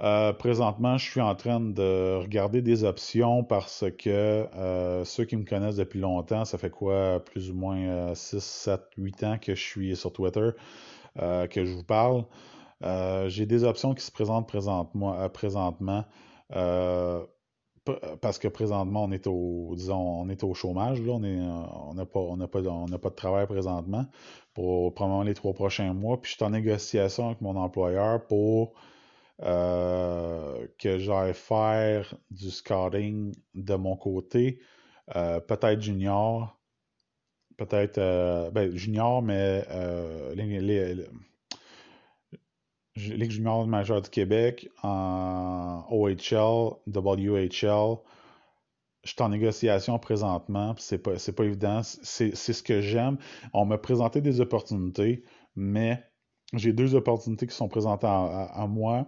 Euh, 0.00 0.32
présentement, 0.32 0.96
je 0.96 1.10
suis 1.10 1.20
en 1.20 1.34
train 1.34 1.58
de 1.58 2.18
regarder 2.20 2.62
des 2.62 2.84
options 2.84 3.42
parce 3.42 3.84
que 3.98 4.46
euh, 4.54 5.04
ceux 5.04 5.24
qui 5.24 5.36
me 5.36 5.44
connaissent 5.44 5.76
depuis 5.76 5.98
longtemps, 5.98 6.44
ça 6.44 6.56
fait 6.56 6.70
quoi, 6.70 7.24
plus 7.24 7.50
ou 7.50 7.54
moins 7.54 8.14
6, 8.14 8.38
7, 8.42 8.80
8 8.96 9.24
ans 9.24 9.38
que 9.38 9.56
je 9.56 9.60
suis 9.60 9.96
sur 9.96 10.12
Twitter, 10.12 10.50
que 11.16 11.64
je 11.64 11.72
vous 11.72 11.82
parle. 11.82 12.24
Euh, 12.84 13.28
j'ai 13.28 13.46
des 13.46 13.64
options 13.64 13.94
qui 13.94 14.04
se 14.04 14.12
présentent 14.12 14.48
présentement, 14.48 15.18
euh, 15.20 15.28
euh, 16.54 17.26
parce 18.20 18.38
que 18.38 18.48
présentement, 18.48 19.04
on 19.04 19.12
est 19.12 19.26
au, 19.26 19.74
disons, 19.76 20.20
on 20.22 20.28
est 20.28 20.44
au 20.44 20.54
chômage, 20.54 21.00
là, 21.02 21.12
on 21.14 21.94
n'a 21.94 22.06
pas, 22.06 22.20
on 22.20 22.38
pas, 22.46 22.60
on 22.60 22.86
pas 22.86 23.10
de 23.10 23.14
travail 23.14 23.46
présentement 23.46 24.06
pour 24.54 24.94
probablement 24.94 25.22
les 25.22 25.34
trois 25.34 25.52
prochains 25.52 25.92
mois. 25.94 26.20
Puis 26.20 26.32
je 26.32 26.36
suis 26.36 26.44
en 26.44 26.50
négociation 26.50 27.26
avec 27.26 27.40
mon 27.40 27.56
employeur 27.56 28.26
pour 28.26 28.74
que 29.40 30.98
j'aille 30.98 31.34
faire 31.34 32.14
du 32.30 32.50
scouting 32.50 33.34
de 33.54 33.74
mon 33.74 33.96
côté, 33.96 34.60
peut-être 35.06 35.80
junior, 35.80 36.58
peut-être 37.56 38.50
ben, 38.50 38.74
junior, 38.74 39.22
mais 39.22 39.64
Ligue 42.98 43.30
junior 43.30 43.66
majeure 43.66 44.02
du 44.02 44.10
Québec, 44.10 44.68
en 44.82 45.84
OHL, 45.90 46.76
WHL. 46.86 47.98
Je 49.04 49.10
suis 49.10 49.22
en 49.22 49.28
négociation 49.28 49.98
présentement, 49.98 50.74
c'est 50.78 50.98
pas, 50.98 51.12
pas 51.36 51.44
évident. 51.44 51.80
C'est 51.82 52.34
ce 52.34 52.62
que 52.62 52.80
j'aime. 52.80 53.16
On 53.54 53.64
m'a 53.64 53.78
présenté 53.78 54.20
des 54.20 54.40
opportunités, 54.40 55.22
mais 55.54 56.02
j'ai 56.54 56.72
deux 56.72 56.94
opportunités 56.94 57.46
qui 57.46 57.54
sont 57.54 57.68
présentées 57.68 58.06
à, 58.08 58.66
moi, 58.68 59.06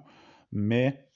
mais 0.53 1.07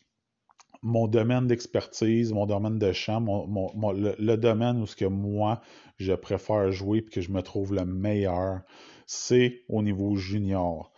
mon 0.82 1.06
domaine 1.06 1.46
d'expertise, 1.46 2.32
mon 2.32 2.46
domaine 2.46 2.78
de 2.78 2.92
champ, 2.92 3.20
le, 3.20 4.36
domaine 4.36 4.82
où 4.82 4.86
ce 4.86 4.96
que 4.96 5.04
moi 5.04 5.60
je 5.96 6.12
préfère 6.12 6.70
jouer 6.72 6.98
et 6.98 7.04
que 7.04 7.20
je 7.20 7.30
me 7.30 7.42
trouve 7.42 7.74
le 7.74 7.84
meilleur, 7.84 8.60
c'est 9.06 9.62
au 9.68 9.82
niveau 9.82 10.16
junior. 10.16 10.93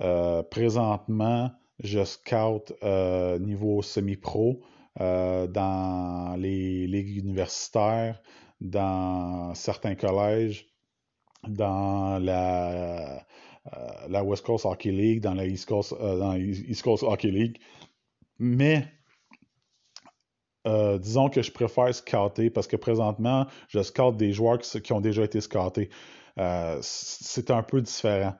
Euh, 0.00 0.42
présentement, 0.42 1.50
je 1.82 2.04
scout 2.04 2.72
euh, 2.82 3.38
niveau 3.38 3.82
semi-pro 3.82 4.60
euh, 5.00 5.46
dans 5.46 6.36
les 6.38 6.86
ligues 6.86 7.18
universitaires, 7.18 8.20
dans 8.60 9.54
certains 9.54 9.94
collèges, 9.94 10.66
dans 11.46 12.18
la, 12.18 13.26
la 14.08 14.24
West 14.24 14.44
Coast 14.44 14.64
Hockey 14.64 14.90
League, 14.90 15.20
dans 15.20 15.34
la 15.34 15.46
East 15.46 15.68
Coast, 15.68 15.94
dans 15.98 16.34
East 16.34 16.82
Coast 16.82 17.02
Hockey 17.02 17.30
League. 17.30 17.58
Mais 18.38 18.86
disons 20.98 21.28
que 21.28 21.42
je 21.42 21.50
préfère 21.52 21.94
scouter 21.94 22.50
parce 22.50 22.66
que 22.66 22.76
présentement, 22.76 23.46
je 23.68 23.82
scoute 23.82 24.16
des 24.16 24.32
joueurs 24.32 24.58
qui, 24.58 24.92
ont 24.92 25.00
déjà 25.00 25.24
été 25.24 25.40
scoutés. 25.40 25.90
c'est 26.82 27.50
un 27.50 27.62
peu 27.62 27.80
différent 27.80 28.34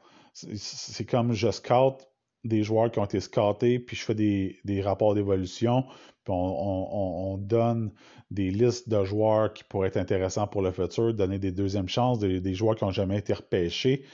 c'est 0.57 1.05
comme 1.05 1.33
je 1.33 1.51
scout 1.51 2.07
des 2.45 2.63
joueurs 2.63 2.91
qui 2.91 2.99
ont 2.99 3.05
été 3.05 3.21
scoutés, 3.21 3.79
puis 3.79 3.97
je 3.97 4.05
fais 4.05 4.15
des, 4.15 4.83
rapports 4.83 5.15
d'évolution, 5.15 5.85
puis 6.25 6.33
on, 6.35 7.37
donne 7.39 7.93
des 8.31 8.51
listes 8.51 8.89
de 8.89 9.05
joueurs 9.05 9.53
qui 9.53 9.65
pourraient 9.65 9.89
être 9.89 9.97
intéressants 9.97 10.47
pour 10.47 10.63
le 10.63 10.71
futur, 10.71 11.13
donner 11.15 11.39
des 11.39 11.53
deuxièmes 11.53 11.89
chances, 11.89 12.19
des, 12.19 12.55
joueurs 12.55 12.77
qui 12.77 12.85
n'ont 12.85 12.93
jamais 12.93 13.19
été 13.19 13.35
repêchés. 13.35 14.05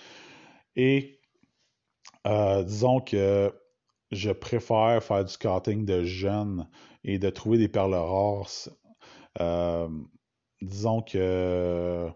Et 0.75 1.21
euh, 2.27 2.65
disons 2.65 3.01
que 3.01 3.53
je 4.11 4.31
préfère 4.31 5.03
faire 5.03 5.25
du 5.25 5.33
scouting 5.33 5.85
de 5.85 6.05
jeunes 6.05 6.69
et 7.05 7.19
de 7.19 7.31
trouver 7.31 7.59
des 7.59 7.69
perles 7.69 7.95
rares. 7.95 8.69
Euh, 9.41 9.89
disons 10.63 11.03
que 11.03 12.09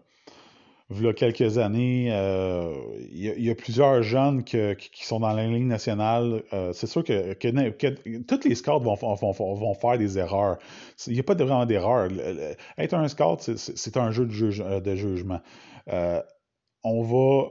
il 0.93 1.03
y 1.03 1.07
a 1.07 1.13
quelques 1.13 1.57
années, 1.57 2.09
euh, 2.11 2.73
il, 3.11 3.43
y 3.43 3.49
a, 3.49 3.55
plusieurs 3.55 4.03
jeunes 4.03 4.43
qui 4.43 5.05
sont 5.05 5.19
dans 5.19 5.33
la 5.33 5.47
ligne 5.47 5.67
nationale. 5.67 6.43
Euh, 6.53 6.73
c'est 6.73 6.87
sûr 6.87 7.03
que, 7.03 7.33
que, 7.33 8.19
tous 8.21 8.47
les 8.47 8.55
scouts 8.55 8.79
vont, 8.79 9.73
faire 9.75 9.97
des 9.97 10.17
erreurs. 10.17 10.57
Il 11.07 11.13
n'y 11.13 11.19
a 11.19 11.23
pas 11.23 11.35
vraiment 11.35 11.65
d'erreur. 11.65 12.09
Être 12.77 12.93
un 12.95 13.07
scout, 13.07 13.39
c'est 13.55 13.97
un 13.97 14.11
jeu 14.11 14.25
de, 14.25 14.31
juge, 14.31 14.59
de 14.59 14.95
jugement. 14.95 15.39
Euh, 15.91 16.21
on 16.83 17.03
va 17.03 17.49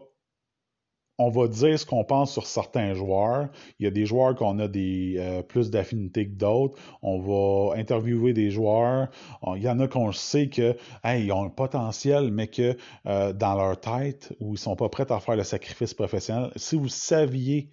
on 1.21 1.29
va 1.29 1.49
dire 1.49 1.79
ce 1.79 1.85
qu'on 1.85 2.03
pense 2.03 2.33
sur 2.33 2.47
certains 2.47 2.95
joueurs. 2.95 3.49
Il 3.79 3.85
y 3.85 3.87
a 3.87 3.91
des 3.91 4.07
joueurs 4.07 4.35
qu'on 4.35 4.59
a 4.59 4.69
des 4.69 5.17
euh, 5.19 5.43
plus 5.43 5.71
d'affinité 5.71 6.27
que 6.27 6.35
d'autres. 6.35 6.79
On 7.03 7.19
va 7.19 7.77
interviewer 7.79 8.33
des 8.33 8.51
joueurs. 8.51 9.09
il 9.55 9.63
y 9.63 9.69
en 9.69 9.79
a 9.81 9.87
qu'on 9.87 10.13
sait 10.13 10.49
que 10.49 10.75
ont 11.05 11.45
un 11.45 11.51
potentiel, 11.51 12.31
mais 12.33 12.47
que 12.47 12.75
euh, 13.07 13.35
dans 13.35 13.55
leur 13.55 13.79
tête, 13.79 14.35
où 14.41 14.55
ils 14.55 14.59
sont 14.59 14.77
pas 14.77 14.89
prêts 14.89 15.13
à 15.13 15.21
faire 15.21 15.37
le 15.37 15.45
sacrifice 15.45 15.93
professionnel. 15.93 16.51
Si 16.57 16.75
vous 16.75 16.89
saviez 16.89 17.69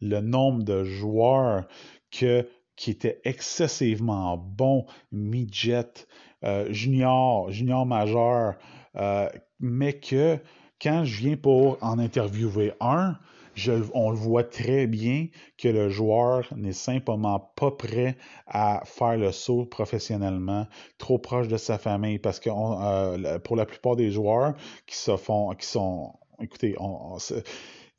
le 0.00 0.20
nombre 0.20 0.64
de 0.64 0.82
joueurs 0.82 1.68
qui 2.10 2.26
étaient 2.88 3.20
excessivement 3.22 4.36
bons, 4.36 4.84
midget, 5.12 6.06
euh, 6.42 6.66
junior, 6.72 7.52
junior 7.52 7.86
majeur, 7.86 8.56
mais 9.60 9.92
que 9.92 10.40
quand 10.80 11.04
je 11.04 11.16
viens 11.18 11.36
pour 11.36 11.78
en 11.80 11.98
interviewer 11.98 12.72
un, 12.80 13.16
on 13.94 14.10
le 14.10 14.16
voit 14.16 14.44
très 14.44 14.86
bien 14.86 15.26
que 15.58 15.68
le 15.68 15.88
joueur 15.90 16.46
n'est 16.56 16.72
simplement 16.72 17.52
pas 17.56 17.70
prêt 17.70 18.16
à 18.46 18.82
faire 18.84 19.18
le 19.18 19.32
saut 19.32 19.66
professionnellement, 19.66 20.66
trop 20.98 21.18
proche 21.18 21.48
de 21.48 21.56
sa 21.56 21.78
famille, 21.78 22.18
parce 22.18 22.40
que 22.40 22.50
euh, 22.50 23.38
pour 23.40 23.56
la 23.56 23.66
plupart 23.66 23.96
des 23.96 24.10
joueurs 24.10 24.54
qui 24.86 24.96
se 24.96 25.16
font, 25.16 25.54
qui 25.54 25.66
sont, 25.66 26.14
écoutez, 26.40 26.74
on, 26.78 27.18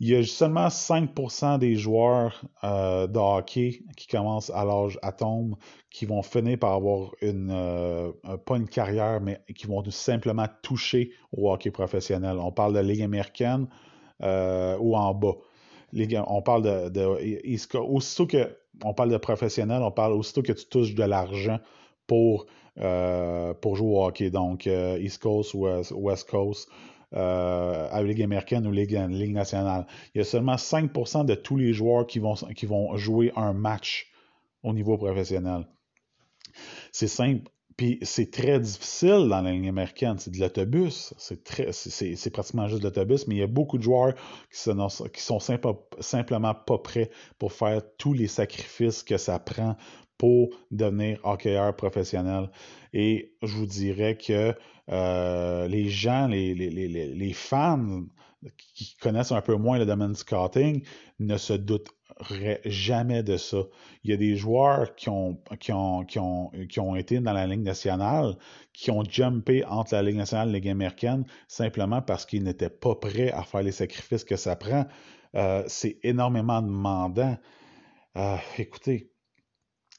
il 0.01 0.09
y 0.09 0.15
a 0.15 0.23
seulement 0.23 0.67
5% 0.67 1.59
des 1.59 1.75
joueurs 1.75 2.43
euh, 2.63 3.05
de 3.05 3.19
hockey 3.19 3.83
qui 3.95 4.07
commencent 4.07 4.49
à 4.49 4.65
l'âge 4.65 4.97
atome 5.03 5.55
qui 5.91 6.07
vont 6.07 6.23
finir 6.23 6.57
par 6.57 6.73
avoir 6.73 7.11
une, 7.21 7.51
euh, 7.51 8.11
pas 8.43 8.57
une 8.57 8.67
carrière, 8.67 9.21
mais 9.21 9.41
qui 9.55 9.67
vont 9.67 9.83
simplement 9.91 10.47
toucher 10.63 11.11
au 11.31 11.53
hockey 11.53 11.69
professionnel. 11.69 12.37
On 12.39 12.51
parle 12.51 12.73
de 12.73 12.79
Ligue 12.79 13.03
américaine 13.03 13.67
euh, 14.23 14.75
ou 14.79 14.97
en 14.97 15.13
bas. 15.13 15.35
on 15.93 16.41
parle 16.41 16.63
de, 16.63 16.89
de, 16.89 17.77
aussitôt 17.77 18.25
que 18.25 18.57
on 18.83 18.95
parle 18.95 19.11
de 19.11 19.17
professionnel, 19.17 19.83
on 19.83 19.91
parle 19.91 20.13
aussitôt 20.13 20.41
que 20.41 20.53
tu 20.53 20.65
touches 20.65 20.95
de 20.95 21.03
l'argent 21.03 21.59
pour, 22.07 22.47
pour 23.61 23.75
jouer 23.75 23.87
au 23.87 24.03
hockey. 24.03 24.31
Donc, 24.31 24.65
East 24.65 25.21
Coast 25.21 25.53
ou 25.53 25.67
West 25.91 26.27
Coast 26.27 26.69
euh, 27.13 27.87
à 27.91 28.01
la 28.01 28.07
Ligue 28.07 28.23
américaine 28.23 28.65
ou 28.65 28.71
Ligue, 28.71 28.97
Ligue 29.09 29.33
nationale. 29.33 29.85
Il 30.13 30.19
y 30.19 30.21
a 30.21 30.23
seulement 30.23 30.55
5% 30.55 31.25
de 31.25 31.35
tous 31.35 31.57
les 31.57 31.73
joueurs 31.73 32.07
qui 32.07 32.19
vont, 32.19 32.35
qui 32.35 32.65
vont 32.65 32.95
jouer 32.95 33.33
un 33.35 33.53
match 33.53 34.11
au 34.63 34.73
niveau 34.73 34.97
professionnel. 34.97 35.67
C'est 36.91 37.07
simple. 37.07 37.49
Puis 37.77 37.97
c'est 38.01 38.29
très 38.31 38.59
difficile 38.59 39.27
dans 39.29 39.41
la 39.41 39.51
ligne 39.51 39.69
américaine. 39.69 40.19
C'est 40.19 40.31
de 40.31 40.39
l'autobus. 40.39 41.13
C'est, 41.17 42.29
pratiquement 42.31 42.67
juste 42.67 42.81
de 42.81 42.87
l'autobus, 42.87 43.27
mais 43.27 43.35
il 43.35 43.39
y 43.39 43.43
a 43.43 43.47
beaucoup 43.47 43.77
de 43.77 43.83
joueurs 43.83 44.13
qui 44.51 44.59
sont, 44.59 44.87
qui 45.11 45.21
sont 45.21 45.39
simplement 45.99 46.53
pas 46.53 46.77
prêts 46.77 47.09
pour 47.39 47.53
faire 47.53 47.81
tous 47.97 48.13
les 48.13 48.27
sacrifices 48.27 49.03
que 49.03 49.17
ça 49.17 49.39
prend 49.39 49.75
pour 50.17 50.49
devenir 50.69 51.19
hockeyeur 51.23 51.75
professionnel. 51.75 52.51
Et 52.93 53.33
je 53.41 53.55
vous 53.55 53.65
dirais 53.65 54.15
que 54.15 54.53
euh, 54.91 55.67
les 55.67 55.89
gens, 55.89 56.27
les, 56.27 56.53
les, 56.53 57.33
fans 57.33 58.03
qui 58.57 58.95
connaissent 58.97 59.31
un 59.31 59.41
peu 59.41 59.55
moins 59.55 59.77
le 59.77 59.85
domaine 59.85 60.13
du 60.13 60.19
scouting 60.19 60.83
ne 61.19 61.37
se 61.37 61.53
douteraient 61.53 62.61
jamais 62.65 63.23
de 63.23 63.37
ça. 63.37 63.63
Il 64.03 64.11
y 64.11 64.13
a 64.13 64.17
des 64.17 64.35
joueurs 64.35 64.95
qui 64.95 65.09
ont 65.09 65.35
été 66.95 67.19
dans 67.19 67.33
la 67.33 67.47
Ligue 67.47 67.63
nationale, 67.63 68.35
qui 68.73 68.91
ont 68.91 69.03
jumpé 69.03 69.63
entre 69.65 69.93
la 69.93 70.01
Ligue 70.01 70.17
nationale 70.17 70.49
et 70.49 70.51
la 70.51 70.57
Ligue 70.57 70.69
américaine 70.69 71.25
simplement 71.47 72.01
parce 72.01 72.25
qu'ils 72.25 72.43
n'étaient 72.43 72.69
pas 72.69 72.95
prêts 72.95 73.31
à 73.31 73.43
faire 73.43 73.63
les 73.63 73.71
sacrifices 73.71 74.23
que 74.23 74.35
ça 74.35 74.55
prend. 74.55 74.85
Euh, 75.35 75.63
c'est 75.67 75.99
énormément 76.03 76.61
demandant. 76.61 77.37
Euh, 78.17 78.35
écoutez, 78.57 79.10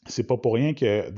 c'est 0.06 0.26
pas 0.26 0.36
pour 0.36 0.54
rien 0.54 0.74
que 0.74 1.12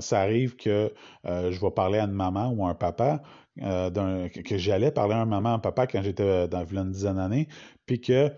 ça 0.00 0.20
arrive 0.20 0.56
que 0.56 0.92
euh, 1.24 1.50
je 1.50 1.60
vais 1.60 1.70
parler 1.70 1.98
à 1.98 2.04
une 2.04 2.12
maman 2.12 2.50
ou 2.50 2.66
à 2.66 2.70
un 2.70 2.74
papa, 2.74 3.22
euh, 3.62 4.28
que 4.28 4.58
j'allais 4.58 4.90
parler 4.90 5.14
à 5.14 5.22
un 5.22 5.26
maman 5.26 5.52
ou 5.52 5.54
un 5.54 5.58
papa 5.58 5.86
quand 5.86 6.02
j'étais 6.02 6.48
dans 6.48 6.64
une 6.64 6.90
dizaine 6.90 7.16
d'années, 7.16 7.48
puis 7.86 8.00
que 8.00 8.30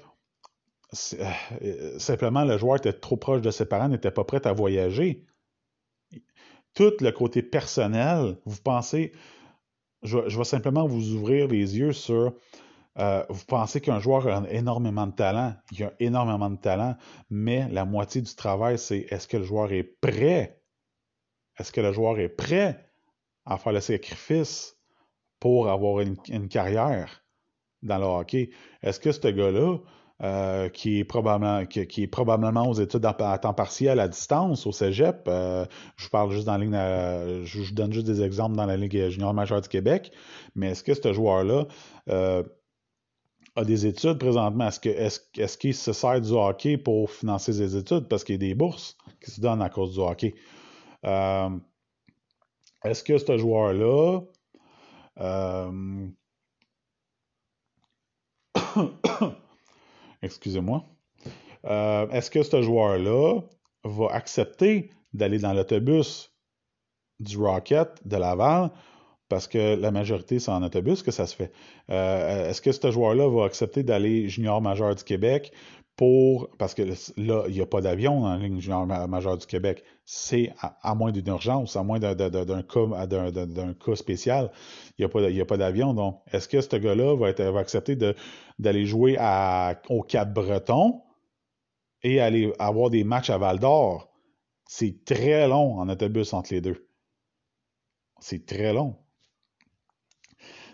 euh, 1.62 1.98
simplement 1.98 2.44
le 2.44 2.56
joueur 2.58 2.76
était 2.76 2.92
trop 2.92 3.16
proche 3.16 3.40
de 3.40 3.50
ses 3.50 3.66
parents, 3.66 3.88
n'était 3.88 4.10
pas 4.10 4.24
prêt 4.24 4.46
à 4.46 4.52
voyager. 4.52 5.24
Tout 6.74 6.92
le 7.00 7.10
côté 7.10 7.42
personnel, 7.42 8.36
vous 8.44 8.60
pensez, 8.62 9.12
je 10.04 10.38
vais 10.38 10.44
simplement 10.44 10.86
vous 10.86 11.14
ouvrir 11.14 11.48
les 11.48 11.76
yeux 11.76 11.92
sur 11.92 12.34
euh, 12.98 13.24
vous 13.28 13.44
pensez 13.44 13.80
qu'un 13.80 14.00
joueur 14.00 14.26
a 14.26 14.42
énormément 14.50 15.06
de 15.06 15.12
talent, 15.12 15.54
il 15.70 15.84
a 15.84 15.92
énormément 16.00 16.50
de 16.50 16.56
talent, 16.56 16.96
mais 17.30 17.68
la 17.70 17.84
moitié 17.84 18.20
du 18.22 18.34
travail, 18.34 18.78
c'est 18.78 19.06
est-ce 19.10 19.28
que 19.28 19.36
le 19.36 19.44
joueur 19.44 19.72
est 19.72 19.84
prêt? 19.84 20.60
Est-ce 21.58 21.70
que 21.70 21.80
le 21.80 21.92
joueur 21.92 22.18
est 22.18 22.28
prêt 22.28 22.84
à 23.46 23.56
faire 23.56 23.72
le 23.72 23.80
sacrifice 23.80 24.76
pour 25.38 25.68
avoir 25.68 26.00
une, 26.00 26.48
carrière 26.48 27.22
dans 27.82 27.98
le 27.98 28.04
hockey? 28.04 28.50
Est-ce 28.82 28.98
que 28.98 29.12
ce 29.12 29.28
gars-là, 29.28 29.78
euh, 30.20 30.68
qui, 30.68 30.98
est 30.98 31.04
probablement, 31.04 31.64
qui, 31.66 32.02
est 32.02 32.08
probablement 32.08 32.68
aux 32.68 32.74
études 32.74 33.06
à, 33.06 33.38
temps 33.38 33.54
partiel 33.54 34.00
à 34.00 34.08
distance 34.08 34.66
au 34.66 34.72
cégep. 34.72 35.22
Euh, 35.28 35.64
je 35.96 36.02
vous 36.02 36.10
parle 36.10 36.32
juste 36.32 36.44
dans 36.46 36.56
la 36.56 36.64
ligne, 36.64 37.44
je, 37.44 37.62
je, 37.62 37.72
donne 37.72 37.92
juste 37.92 38.06
des 38.06 38.20
exemples 38.20 38.56
dans 38.56 38.66
la 38.66 38.76
Ligue 38.76 39.10
junior 39.10 39.32
majeure 39.32 39.60
du 39.60 39.68
Québec. 39.68 40.10
Mais 40.56 40.70
est-ce 40.70 40.82
que 40.82 40.94
ce 40.94 41.12
joueur-là 41.12 41.68
a 43.58 43.64
des 43.64 43.86
études 43.86 44.18
présentement. 44.18 44.68
Est-ce 44.68 44.80
qu'il 44.80 44.92
est, 44.92 45.58
qu 45.58 45.72
se 45.72 45.92
sert 45.92 46.20
du 46.20 46.30
hockey 46.32 46.76
pour 46.78 47.10
financer 47.10 47.52
ses 47.52 47.76
études? 47.76 48.08
Parce 48.08 48.24
qu'il 48.24 48.34
y 48.34 48.36
a 48.36 48.48
des 48.48 48.54
bourses 48.54 48.96
qui 49.22 49.30
se 49.30 49.40
donnent 49.40 49.62
à 49.62 49.68
cause 49.68 49.94
du 49.94 50.00
hockey? 50.00 50.34
Euh, 51.04 51.50
est-ce 52.84 53.02
que 53.02 53.18
ce 53.18 53.36
joueur-là, 53.36 54.20
euh, 55.20 56.08
Excusez-moi. 60.22 60.84
Euh, 61.64 62.08
est-ce 62.10 62.30
que 62.30 62.42
ce 62.42 62.62
joueur-là 62.62 63.40
va 63.84 64.06
accepter 64.12 64.90
d'aller 65.12 65.38
dans 65.38 65.52
l'autobus 65.52 66.32
du 67.18 67.36
Rocket 67.36 68.06
de 68.06 68.16
Laval 68.16 68.70
parce 69.28 69.46
que 69.46 69.76
la 69.76 69.90
majorité 69.90 70.38
c'est 70.38 70.50
en 70.50 70.62
autobus 70.62 71.02
que 71.02 71.10
ça 71.10 71.26
se 71.26 71.36
fait. 71.36 71.52
Euh, 71.90 72.50
est-ce 72.50 72.60
que 72.60 72.72
ce 72.72 72.90
joueur-là 72.90 73.28
va 73.28 73.44
accepter 73.44 73.82
d'aller 73.82 74.28
junior 74.28 74.60
majeur 74.60 74.94
du 74.94 75.04
Québec 75.04 75.52
pour 75.98 76.48
parce 76.58 76.74
que 76.74 76.82
là, 77.16 77.44
il 77.48 77.54
n'y 77.54 77.60
a 77.60 77.66
pas 77.66 77.80
d'avion 77.80 78.20
dans 78.20 78.30
la 78.30 78.38
ligne 78.38 78.60
junior 78.60 78.86
majeur 78.86 79.36
du 79.36 79.46
Québec. 79.46 79.82
C'est 80.04 80.52
à, 80.60 80.94
moins 80.94 81.10
d'une 81.10 81.26
urgence, 81.26 81.74
à 81.74 81.82
moins 81.82 81.98
d'un 81.98 82.14
cas, 82.64 83.96
spécial, 83.96 84.52
il 84.96 85.08
n'y 85.34 85.40
a 85.40 85.44
pas 85.44 85.56
d'avion. 85.56 85.94
Donc, 85.94 86.22
est-ce 86.32 86.48
que 86.48 86.60
ce 86.60 86.76
gars-là 86.76 87.16
va, 87.16 87.32
va 87.50 87.58
accepter 87.58 87.96
d'aller 88.60 88.86
jouer 88.86 89.18
au 89.88 90.02
Cap-Breton 90.02 91.02
et 92.04 92.20
aller 92.20 92.52
avoir 92.60 92.90
des 92.90 93.02
matchs 93.02 93.30
à 93.30 93.38
Val 93.38 93.58
d'Or? 93.58 94.08
C'est 94.66 95.04
très 95.04 95.48
long 95.48 95.80
en 95.80 95.88
autobus 95.88 96.32
entre 96.32 96.54
les 96.54 96.60
deux. 96.60 96.88
C'est 98.20 98.46
très 98.46 98.72
long. 98.72 98.96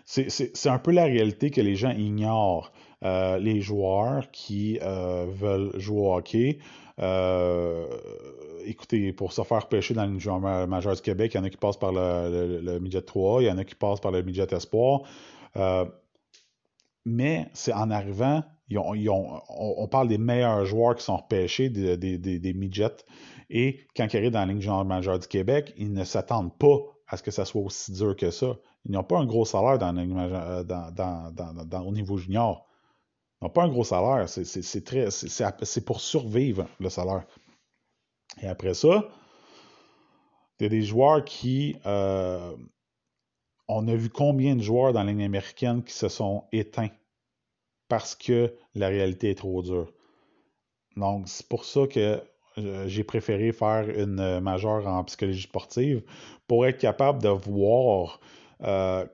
C'est 0.05 0.69
un 0.69 0.77
peu 0.77 0.91
la 0.91 1.05
réalité 1.05 1.49
que 1.49 1.61
les 1.61 1.75
gens 1.75 1.89
ignorent. 1.89 2.71
Euh, 3.03 3.37
les 3.39 3.59
joueurs 3.61 4.31
qui 4.31 4.79
euh, 4.81 5.25
veulent 5.29 5.71
jouer 5.79 5.99
au 5.99 6.15
hockey, 6.15 6.59
euh, 6.99 7.85
écoutez, 8.65 9.13
pour 9.13 9.33
se 9.33 9.43
faire 9.43 9.67
pêcher 9.67 9.93
dans 9.93 10.05
le 10.05 10.17
joueur 10.17 10.39
majeur 10.39 10.95
du 10.95 11.01
Québec, 11.01 11.33
il 11.33 11.37
y 11.37 11.39
en 11.39 11.43
a 11.43 11.49
qui 11.49 11.57
passent 11.57 11.77
par 11.77 11.91
le, 11.91 12.61
le, 12.61 12.79
midget 12.79 13.01
3, 13.01 13.43
il 13.43 13.45
y 13.47 13.51
en 13.51 13.57
a 13.57 13.63
qui 13.63 13.75
passent 13.75 13.99
par 13.99 14.11
le 14.11 14.23
midget 14.23 14.47
espoir. 14.53 15.01
mais 17.05 17.47
c'est 17.53 17.73
en 17.73 17.91
arrivant, 17.91 18.43
on, 18.75 19.87
parle 19.87 20.07
des 20.07 20.17
meilleurs 20.17 20.65
joueurs 20.65 20.95
qui 20.95 21.03
sont 21.03 21.17
repêchés 21.17 21.69
des, 21.69 21.97
des, 21.97 22.53
midgets. 22.53 23.05
Et 23.49 23.81
quand 23.95 24.11
ils 24.11 24.17
arrivent 24.17 24.31
dans 24.31 24.39
la 24.39 24.47
ligne 24.47 24.61
junior 24.61 24.85
majeure 24.85 25.19
du 25.19 25.27
Québec, 25.27 25.73
ils 25.77 25.93
ne 25.93 26.03
s'attendent 26.03 26.57
pas 26.57 26.77
à 27.07 27.17
ce 27.17 27.23
que 27.23 27.31
ça 27.31 27.45
soit 27.45 27.61
aussi 27.61 27.91
dur 27.91 28.15
que 28.15 28.31
ça. 28.31 28.57
Ils 28.85 28.91
n'ont 28.91 29.03
pas 29.03 29.19
un 29.19 29.25
gros 29.25 29.45
salaire 29.45 29.77
dans, 29.77 29.93
dans, 31.65 31.85
au 31.85 31.91
niveau 31.91 32.17
junior. 32.17 32.67
Ils 33.41 33.45
n'ont 33.45 33.51
pas 33.51 33.63
un 33.63 33.69
gros 33.69 33.83
salaire. 33.83 34.27
C'est 34.27 35.85
pour 35.85 36.01
survivre 36.01 36.67
le 36.79 36.89
salaire. 36.89 37.25
Et 38.41 38.47
après 38.47 38.73
ça, 38.73 39.07
il 40.59 40.63
y 40.63 40.65
a 40.65 40.69
des 40.69 40.81
joueurs 40.81 41.23
qui. 41.23 41.77
Euh, 41.85 42.55
on 43.67 43.87
a 43.87 43.95
vu 43.95 44.09
combien 44.09 44.55
de 44.55 44.61
joueurs 44.61 44.93
dans 44.93 45.03
la 45.03 45.11
américaine 45.11 45.83
qui 45.83 45.93
se 45.93 46.07
sont 46.07 46.45
éteints 46.51 46.91
parce 47.87 48.15
que 48.15 48.55
la 48.75 48.87
réalité 48.87 49.31
est 49.31 49.35
trop 49.35 49.61
dure. 49.63 49.91
Donc, 50.95 51.27
c'est 51.27 51.47
pour 51.47 51.65
ça 51.65 51.87
que 51.87 51.99
euh, 51.99 52.19
j'ai 52.57 53.03
préféré 53.03 53.51
faire 53.51 53.89
une 53.89 54.39
majeure 54.39 54.87
en 54.87 55.03
psychologie 55.03 55.43
sportive 55.43 56.03
pour 56.47 56.65
être 56.65 56.77
capable 56.77 57.21
de 57.21 57.29
voir, 57.29 58.19
euh, 58.63 59.05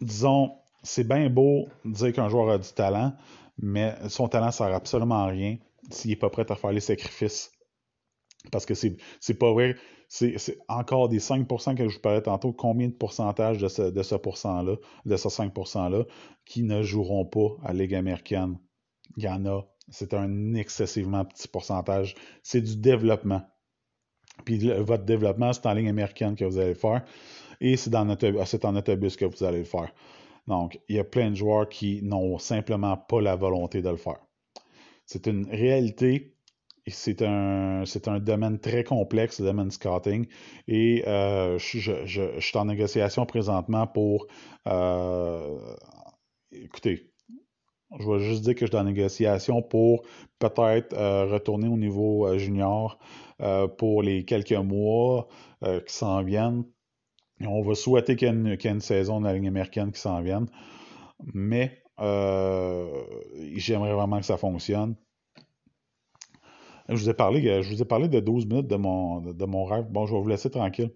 disons, 0.00 0.52
c'est 0.82 1.06
bien 1.06 1.28
beau 1.30 1.68
dire 1.84 2.12
qu'un 2.12 2.28
joueur 2.28 2.50
a 2.50 2.58
du 2.58 2.68
talent, 2.72 3.14
mais 3.58 3.94
son 4.08 4.28
talent 4.28 4.46
ne 4.46 4.52
sert 4.52 4.74
absolument 4.74 5.24
à 5.24 5.26
rien 5.26 5.56
s'il 5.90 6.10
n'est 6.10 6.16
pas 6.16 6.30
prêt 6.30 6.50
à 6.50 6.54
faire 6.54 6.72
les 6.72 6.80
sacrifices. 6.80 7.52
Parce 8.52 8.66
que 8.66 8.74
c'est 8.74 9.34
pas 9.38 9.52
vrai. 9.52 9.76
C'est 10.08 10.58
encore 10.68 11.08
des 11.08 11.18
5% 11.18 11.74
que 11.74 11.88
je 11.88 11.96
vous 11.96 12.00
parlais 12.00 12.22
tantôt. 12.22 12.52
Combien 12.52 12.88
de 12.88 12.94
pourcentage 12.94 13.58
de 13.58 13.68
ce, 13.68 13.82
de 13.82 14.02
ce 14.02 14.14
pourcent-là, 14.14 14.76
de 15.04 15.16
ce 15.16 15.28
5%-là, 15.28 16.04
qui 16.46 16.62
ne 16.62 16.82
joueront 16.82 17.26
pas 17.26 17.56
à 17.62 17.74
Ligue 17.74 17.94
américaine? 17.94 18.58
Il 19.16 19.24
y 19.24 19.28
en 19.28 19.44
a. 19.44 19.62
C'est 19.90 20.14
un 20.14 20.54
excessivement 20.54 21.24
petit 21.24 21.48
pourcentage. 21.48 22.14
C'est 22.42 22.60
du 22.60 22.76
développement. 22.76 23.42
Puis 24.44 24.70
votre 24.80 25.04
développement, 25.04 25.52
c'est 25.52 25.66
en 25.66 25.72
ligne 25.72 25.88
américaine 25.88 26.36
que 26.36 26.44
vous 26.44 26.58
allez 26.58 26.70
le 26.70 26.74
faire. 26.74 27.04
Et 27.60 27.76
c'est 27.76 27.94
en 27.94 28.08
autobus 28.08 29.16
que 29.16 29.24
vous 29.24 29.44
allez 29.44 29.58
le 29.58 29.64
faire. 29.64 29.92
Donc, 30.46 30.80
il 30.88 30.96
y 30.96 30.98
a 30.98 31.04
plein 31.04 31.30
de 31.30 31.36
joueurs 31.36 31.68
qui 31.68 32.00
n'ont 32.02 32.38
simplement 32.38 32.96
pas 32.96 33.20
la 33.20 33.36
volonté 33.36 33.82
de 33.82 33.90
le 33.90 33.96
faire. 33.96 34.18
C'est 35.04 35.26
une 35.26 35.46
réalité. 35.46 36.34
C'est 36.86 37.20
un, 37.20 37.82
c'est 37.84 38.08
un 38.08 38.18
domaine 38.18 38.58
très 38.58 38.82
complexe, 38.82 39.40
le 39.40 39.46
domaine 39.46 39.70
scouting. 39.70 40.26
Et 40.68 41.04
euh, 41.06 41.58
je, 41.58 42.38
suis 42.40 42.58
en 42.58 42.64
négociation 42.64 43.26
présentement 43.26 43.86
pour. 43.86 44.26
Euh, 44.66 45.58
écoutez, 46.50 47.07
je 47.98 48.06
vais 48.06 48.20
juste 48.20 48.42
dire 48.42 48.54
que 48.54 48.66
je 48.66 48.70
suis 48.70 48.76
en 48.76 48.84
négociation 48.84 49.62
pour 49.62 50.02
peut-être 50.38 50.92
euh, 50.94 51.26
retourner 51.26 51.68
au 51.68 51.76
niveau 51.76 52.36
junior 52.38 52.98
pour 53.78 54.02
les 54.02 54.24
quelques 54.24 54.52
mois 54.52 55.28
qui 55.62 55.94
s'en 55.94 56.22
viennent 56.24 56.64
on 57.46 57.62
va 57.62 57.74
souhaiter 57.74 58.16
qu'il 58.16 58.28
y, 58.28 58.30
ait 58.30 58.70
une, 58.70 58.80
saison 58.80 59.20
de 59.20 59.26
la 59.26 59.34
ligne 59.34 59.48
américaine 59.48 59.92
qui 59.92 60.00
s'en 60.00 60.20
vienne. 60.22 60.46
Mais 61.34 61.82
euh, 62.00 62.88
j'aimerais 63.54 63.92
vraiment 63.92 64.18
que 64.18 64.26
ça 64.26 64.36
fonctionne. 64.36 64.96
Je 66.88 66.94
vous 66.94 67.10
ai 67.10 67.14
parlé, 67.14 67.62
je 67.62 67.68
vous 67.68 67.82
ai 67.82 67.84
parlé 67.84 68.08
de 68.08 68.18
12 68.18 68.46
minutes 68.46 68.66
de 68.66 68.76
mon, 68.76 69.20
de 69.20 69.44
mon 69.44 69.64
rêve. 69.64 69.86
Bon, 69.90 70.06
je 70.06 70.14
vais 70.14 70.20
vous 70.20 70.28
laisser 70.28 70.50
tranquille. 70.50 70.90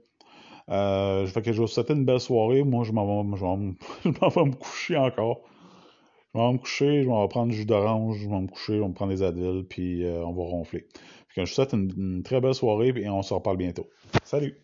Euh, 0.70 1.26
je 1.26 1.38
que 1.38 1.52
je 1.52 1.60
vous 1.60 1.66
souhaiter 1.66 1.92
une 1.92 2.04
belle 2.04 2.20
soirée. 2.20 2.62
Moi, 2.62 2.84
je 2.84 2.92
m'en 2.92 3.22
vais, 3.22 3.28
me 4.04 4.54
coucher 4.54 4.96
encore. 4.96 5.42
Je 6.34 6.40
vais 6.40 6.52
me 6.52 6.58
coucher, 6.58 7.02
je 7.02 7.08
vais 7.08 7.28
prendre 7.28 7.50
du 7.50 7.56
jus 7.56 7.66
d'orange, 7.66 8.18
je 8.18 8.28
vais 8.28 8.40
me 8.40 8.46
coucher, 8.48 8.76
je 8.76 8.80
vais 8.80 8.88
me 8.88 8.94
prendre 8.94 9.12
des 9.12 9.22
Advil, 9.22 9.64
puis 9.68 10.04
euh, 10.04 10.24
on 10.24 10.32
va 10.32 10.42
ronfler. 10.42 10.86
je 11.28 11.40
vous 11.40 11.46
souhaite 11.46 11.72
une, 11.74 11.92
une 11.96 12.22
très 12.22 12.40
belle 12.40 12.54
soirée 12.54 12.92
et 12.96 13.08
on 13.10 13.22
se 13.22 13.34
reparle 13.34 13.58
bientôt. 13.58 13.88
Salut! 14.24 14.56